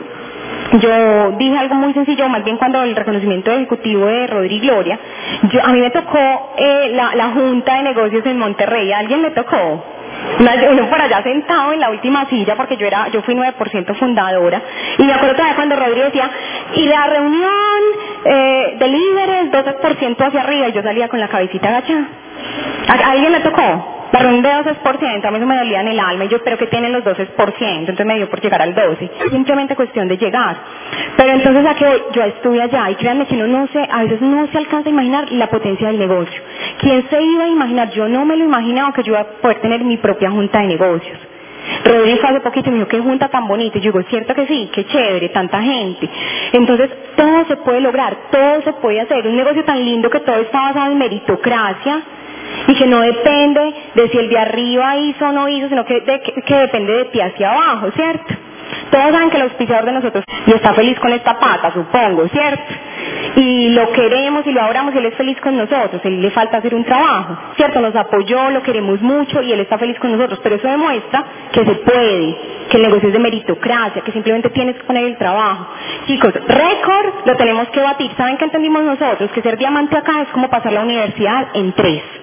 [0.73, 4.99] yo dije algo muy sencillo, más bien cuando el reconocimiento ejecutivo de Rodri Gloria,
[5.51, 9.21] yo, a mí me tocó eh, la, la junta de negocios en Monterrey, ¿a alguien
[9.23, 9.83] le tocó?
[10.71, 14.61] Uno por allá sentado en la última silla porque yo era yo fui 9% fundadora
[14.97, 16.29] y me acuerdo todavía cuando Rodrigo decía
[16.75, 17.81] y la reunión
[18.25, 22.07] eh, de líderes 12% hacia arriba y yo salía con la cabecita agachada
[22.87, 23.98] ¿a alguien le tocó?
[24.11, 26.67] La un de 12%, a mí me dolía en el alma y yo espero que
[26.67, 27.27] tienen los 12%,
[27.59, 29.09] entonces me dio por llegar al 12%.
[29.25, 30.57] Es simplemente cuestión de llegar.
[31.15, 34.21] Pero entonces a que yo estuve allá y créanme que uno no se, a veces
[34.21, 36.41] no se alcanza a imaginar la potencia del negocio.
[36.79, 37.91] ¿Quién se iba a imaginar?
[37.91, 40.67] Yo no me lo imaginaba que yo iba a poder tener mi propia junta de
[40.67, 41.19] negocios.
[41.85, 43.77] Rodrigo hace poquito me dijo, qué junta tan bonita.
[43.77, 46.09] Y yo digo, cierto que sí, qué chévere, tanta gente.
[46.53, 49.27] Entonces, todo se puede lograr, todo se puede hacer.
[49.27, 52.01] Un negocio tan lindo que todo está basado en meritocracia
[52.67, 56.03] y que no depende de si el de arriba hizo o no hizo, sino que,
[56.03, 58.35] que depende de ti hacia abajo, ¿cierto?
[58.91, 62.63] Todos saben que el auspiciador de nosotros y está feliz con esta pata, supongo, ¿cierto?
[63.35, 66.57] Y lo queremos y lo adoramos y él es feliz con nosotros, él le falta
[66.57, 67.79] hacer un trabajo, ¿cierto?
[67.81, 71.65] Nos apoyó, lo queremos mucho y él está feliz con nosotros, pero eso demuestra que
[71.65, 72.37] se puede,
[72.69, 75.67] que el negocio es de meritocracia, que simplemente tienes que poner el trabajo.
[76.07, 78.11] Chicos, récord lo tenemos que batir.
[78.17, 79.31] ¿Saben qué entendimos nosotros?
[79.31, 82.18] Que ser diamante acá es como pasar la universidad en tres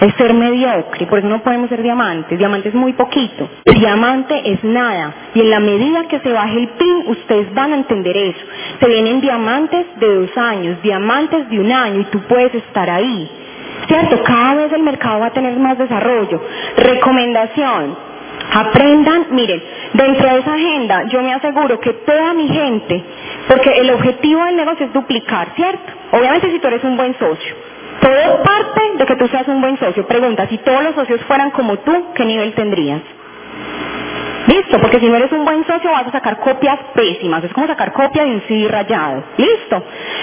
[0.00, 4.62] es ser mediocre, por eso no podemos ser diamantes, diamante es muy poquito, diamante es
[4.62, 8.40] nada, y en la medida que se baje el pin, ustedes van a entender eso,
[8.80, 13.28] se vienen diamantes de dos años, diamantes de un año, y tú puedes estar ahí,
[13.88, 14.22] ¿cierto?
[14.22, 16.40] Cada vez el mercado va a tener más desarrollo.
[16.76, 17.96] Recomendación,
[18.52, 19.62] aprendan, miren,
[19.94, 23.02] dentro de esa agenda yo me aseguro que toda mi gente,
[23.48, 25.92] porque el objetivo del negocio es duplicar, ¿cierto?
[26.12, 27.54] Obviamente si tú eres un buen socio,
[28.00, 30.06] todo parte de que tú seas un buen socio.
[30.06, 33.02] Pregunta, si todos los socios fueran como tú, ¿qué nivel tendrías?
[34.48, 37.66] Listo, porque si no eres un buen socio vas a sacar copias pésimas, es como
[37.66, 39.22] sacar copia de un CD rayado.
[39.36, 39.82] Listo.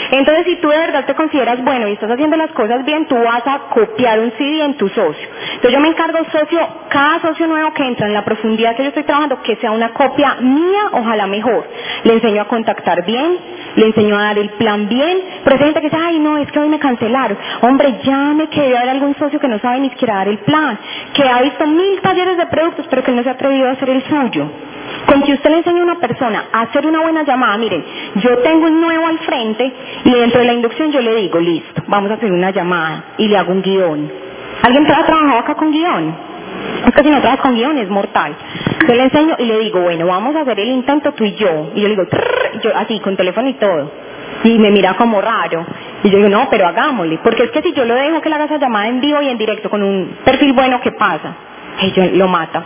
[0.09, 3.15] Entonces si tú de verdad te consideras bueno y estás haciendo las cosas bien, tú
[3.15, 5.27] vas a copiar un CD en tu socio.
[5.53, 6.59] Entonces yo me encargo socio,
[6.89, 9.93] cada socio nuevo que entra en la profundidad que yo estoy trabajando, que sea una
[9.93, 11.67] copia mía, ojalá mejor.
[12.03, 13.37] Le enseño a contactar bien,
[13.75, 16.51] le enseño a dar el plan bien, pero hay gente que dice, ay no, es
[16.51, 17.37] que hoy me cancelaron.
[17.61, 20.39] Hombre, ya me quedé a ver algún socio que no sabe ni siquiera dar el
[20.39, 20.77] plan,
[21.13, 23.89] que ha visto mil talleres de productos, pero que no se ha atrevido a hacer
[23.89, 24.49] el suyo.
[25.07, 27.83] Con que usted le enseñe a una persona a hacer una buena llamada, miren,
[28.15, 29.73] yo tengo un nuevo al frente
[30.03, 33.27] y dentro de la inducción yo le digo, listo, vamos a hacer una llamada y
[33.27, 34.11] le hago un guion.
[34.61, 36.15] ¿Alguien ha trabajado acá con guion?
[36.85, 38.35] Es que si no trabajas con guion es mortal.
[38.87, 41.71] Yo le enseño y le digo, bueno, vamos a hacer el intento tú y yo.
[41.75, 42.07] Y yo le digo,
[42.65, 43.91] yo así, con teléfono y todo.
[44.43, 45.65] Y me mira como raro.
[46.03, 47.19] Y yo digo, no, pero hagámosle.
[47.23, 49.29] Porque es que si yo lo dejo que le haga esa llamada en vivo y
[49.29, 51.35] en directo con un perfil bueno, ¿qué pasa?
[52.13, 52.63] Lo mata.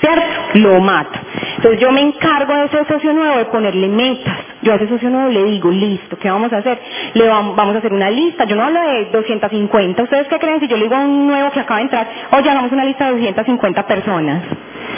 [0.00, 0.24] ¿Cierto?
[0.54, 1.20] Lo mata.
[1.56, 4.38] Entonces yo me encargo de ese socio nuevo de ponerle metas.
[4.62, 6.78] Yo a ese socio nuevo le digo, listo, ¿qué vamos a hacer?
[7.14, 8.44] Le vamos, a hacer una lista.
[8.44, 10.02] Yo no hablo de 250.
[10.02, 12.50] ¿Ustedes qué creen si yo le digo a un nuevo que acaba de entrar, oye,
[12.50, 14.42] hagamos una lista de 250 personas?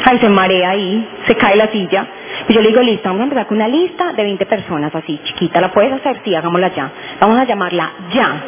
[0.04, 2.06] Ahí se marea ahí, se cae la silla.
[2.48, 5.20] Y yo le digo, listo, vamos a empezar con una lista de 20 personas así,
[5.24, 5.60] chiquita.
[5.60, 6.20] ¿La puedes hacer?
[6.24, 6.90] Sí, hagámosla ya.
[7.20, 8.44] Vamos a llamarla ya.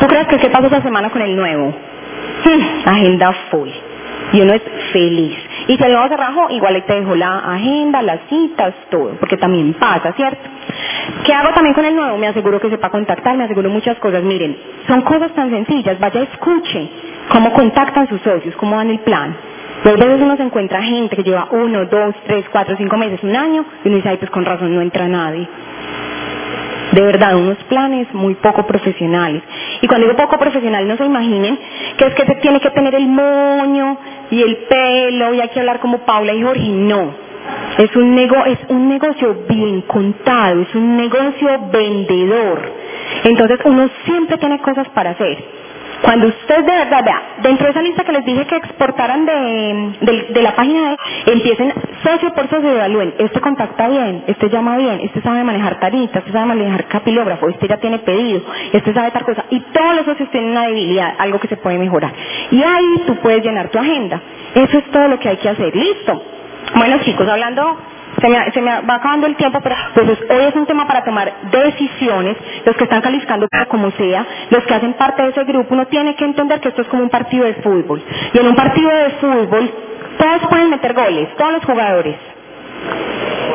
[0.00, 1.74] ¿Tú crees que qué pasa esa semana con el nuevo?
[2.86, 3.70] Agenda full.
[4.32, 4.62] Y uno es
[4.92, 5.36] feliz.
[5.68, 6.16] Y si nuevo se
[6.50, 10.48] igual ahí te dejo la agenda, las citas, todo, porque también pasa, ¿cierto?
[11.24, 12.18] ¿Qué hago también con el nuevo?
[12.18, 14.22] Me aseguro que sepa contactar, me aseguro muchas cosas.
[14.22, 14.56] Miren,
[14.86, 16.90] son cosas tan sencillas, vaya escuche
[17.30, 19.36] cómo contactan sus socios, cómo dan el plan.
[19.84, 23.36] Y veces uno se encuentra gente que lleva uno, dos, tres, cuatro, cinco meses, un
[23.36, 25.46] año, y uno dice, ay, pues con razón no entra nadie.
[26.92, 29.42] De verdad, unos planes muy poco profesionales.
[29.82, 31.58] Y cuando digo poco profesional, no se imaginen
[31.96, 33.98] que es que se tiene que tener el moño
[34.30, 36.68] y el pelo y hay que hablar como Paula y Jorge.
[36.68, 37.28] No.
[37.78, 42.60] Es un, nego es un negocio bien contado, es un negocio vendedor.
[43.24, 45.57] Entonces uno siempre tiene cosas para hacer.
[46.02, 50.42] Cuando usted de verdad vea, dentro de esa lista que les dije que exportaran de,
[50.42, 51.72] la página de, empiecen
[52.02, 56.32] socio por socio evalúen, este contacta bien, este llama bien, este sabe manejar taritas, este
[56.32, 58.42] sabe manejar capilógrafo, este ya tiene pedido,
[58.72, 61.78] este sabe tal cosa, y todos los socios tienen una debilidad, algo que se puede
[61.78, 62.12] mejorar.
[62.50, 64.20] Y ahí tú puedes llenar tu agenda.
[64.54, 65.74] Eso es todo lo que hay que hacer.
[65.74, 66.22] Listo.
[66.74, 67.76] Bueno chicos, hablando
[68.20, 69.76] se me, va acabando el tiempo, pero
[70.30, 74.74] hoy es un tema para tomar decisiones, los que están calificando como sea, los que
[74.74, 77.44] hacen parte de ese grupo, uno tiene que entender que esto es como un partido
[77.44, 78.02] de fútbol.
[78.32, 79.70] Y en un partido de fútbol,
[80.18, 82.16] todos pueden meter goles, todos los jugadores.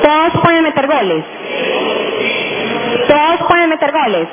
[0.02, 1.24] Todos pueden meter goles.
[3.08, 4.28] Todos pueden meter goles.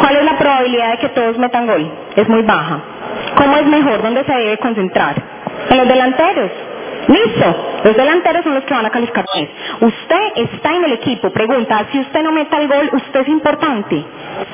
[0.00, 1.90] ¿Cuál es la probabilidad de que todos metan gol?
[2.16, 2.80] Es muy baja.
[3.36, 4.02] ¿Cómo es mejor?
[4.02, 5.14] ¿Dónde se debe concentrar?
[5.70, 6.50] En los delanteros.
[7.08, 7.56] Listo.
[7.84, 9.24] Los delanteros son los que van a calificar.
[9.80, 11.30] Usted está en el equipo.
[11.30, 14.04] Pregunta, si usted no meta el gol, ¿usted es importante?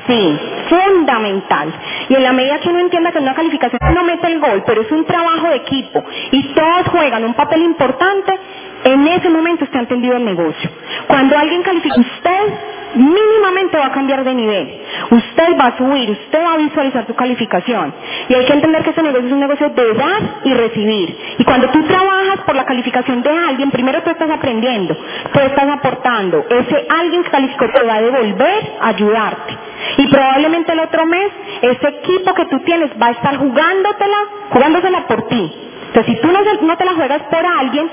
[0.07, 0.39] Sí,
[0.69, 1.73] fundamental.
[2.09, 4.63] Y en la medida que uno entienda que en una calificación no mete el gol,
[4.65, 8.39] pero es un trabajo de equipo y todos juegan un papel importante,
[8.83, 10.69] En ese momento usted ha entendido el negocio.
[11.07, 12.53] Cuando alguien califica, usted
[12.95, 14.81] mínimamente va a cambiar de nivel.
[15.13, 17.93] Usted va a subir, usted va a visualizar su calificación.
[18.29, 21.17] Y hay que entender que este negocio es un negocio de dar y recibir.
[21.37, 24.97] Y cuando tú trabajas por la calificación de alguien, primero tú estás aprendiendo,
[25.31, 26.43] tú estás aportando.
[26.49, 29.57] Ese alguien que calificó te va a devolver a ayudarte.
[29.97, 31.29] Y probablemente el otro mes,
[31.61, 34.17] ese equipo que tú tienes va a estar jugándotela,
[34.49, 35.53] jugándosela por ti.
[35.87, 37.87] Entonces, si tú no, no te la juegas por alguien,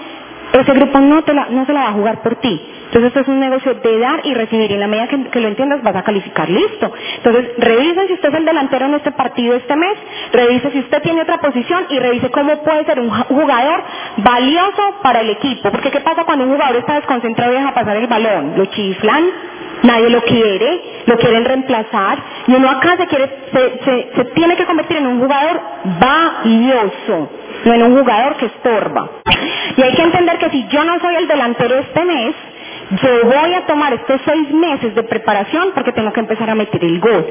[0.52, 2.60] ese grupo no, te la, no se la va a jugar por ti.
[2.86, 5.48] Entonces esto es un negocio de dar y recibir y en la medida que, lo
[5.48, 6.92] entiendas vas a calificar, listo.
[7.18, 9.96] Entonces revisa si usted es el delantero en este partido este mes,
[10.32, 13.84] revise si usted tiene otra posición y revise cómo puede ser un jugador
[14.16, 15.70] valioso para el equipo.
[15.70, 18.54] Porque ¿qué pasa cuando un jugador está desconcentrado y deja pasar el balón?
[18.56, 19.24] Lo chiflan,
[19.84, 24.66] nadie lo quiere, lo quieren reemplazar y uno acá se, quiere, se, se tiene que
[24.66, 25.60] convertir en un jugador
[26.00, 27.30] valioso
[27.64, 29.10] no en un jugador que estorba.
[29.76, 32.34] Y hay que entender que si yo no soy el delantero este mes,
[32.90, 36.82] yo voy a tomar estos seis meses de preparación porque tengo que empezar a meter
[36.84, 37.24] el gol.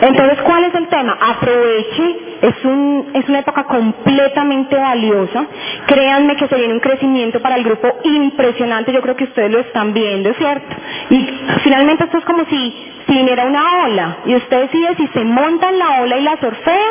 [0.00, 1.18] Entonces, ¿cuál es el tema?
[1.20, 5.44] Aproveche, es, un, es una época completamente valiosa.
[5.86, 9.58] Créanme que se viene un crecimiento para el grupo impresionante, yo creo que ustedes lo
[9.60, 10.74] están viendo, ¿cierto?
[11.10, 15.24] Y finalmente esto es como si, si viniera una ola y usted decide si se
[15.24, 16.88] monta en la ola y la surfea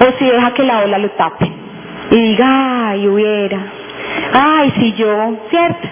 [0.00, 1.53] o si deja que la ola lo tape.
[2.14, 3.58] Y diga, ay, hubiera,
[4.32, 5.88] ay, si yo, ¿cierto?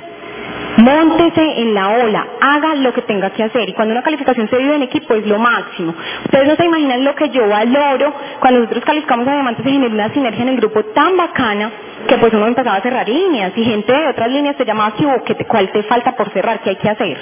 [0.77, 3.68] Móntese en la ola, haga lo que tenga que hacer.
[3.68, 5.93] Y cuando una calificación se vive en equipo es lo máximo.
[6.25, 9.93] Ustedes no se imaginan lo que yo valoro cuando nosotros calificamos a diamantes se genera
[9.93, 11.73] una sinergia en el grupo tan bacana
[12.07, 14.95] que pues uno empezaba a cerrar líneas y gente de otras líneas te llamaba
[15.27, 16.61] que te, ¿cuál te falta por cerrar?
[16.61, 17.18] ¿Qué hay que hacer?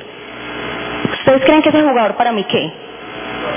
[1.20, 2.70] ¿Ustedes creen que ese jugador para mí qué?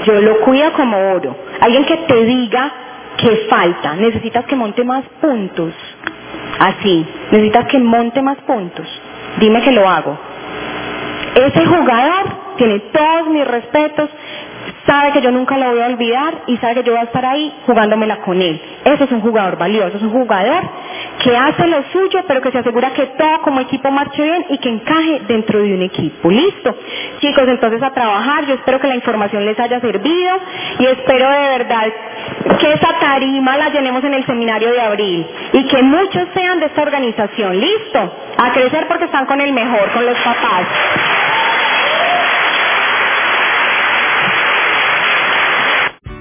[0.05, 1.35] Yo lo cuido como oro.
[1.59, 2.82] Alguien que te diga
[3.17, 5.73] que falta, necesitas que monte más puntos.
[6.59, 8.87] Así, necesitas que monte más puntos.
[9.39, 10.17] Dime que lo hago.
[11.35, 12.25] Ese jugador
[12.57, 14.09] tiene todos mis respetos,
[14.85, 17.25] sabe que yo nunca lo voy a olvidar y sabe que yo voy a estar
[17.25, 18.61] ahí jugándomela con él.
[18.83, 20.61] Ese es un jugador valioso, es un jugador
[21.23, 24.57] que hace lo suyo, pero que se asegura que todo como equipo marche bien y
[24.57, 26.29] que encaje dentro de un equipo.
[26.29, 26.75] Listo.
[27.19, 28.45] Chicos, entonces a trabajar.
[28.45, 30.39] Yo espero que la información les haya servido
[30.79, 31.87] y espero de verdad
[32.59, 36.67] que esa tarima la llenemos en el seminario de abril y que muchos sean de
[36.67, 37.59] esta organización.
[37.59, 38.13] Listo.
[38.37, 40.67] A crecer porque están con el mejor, con los papás.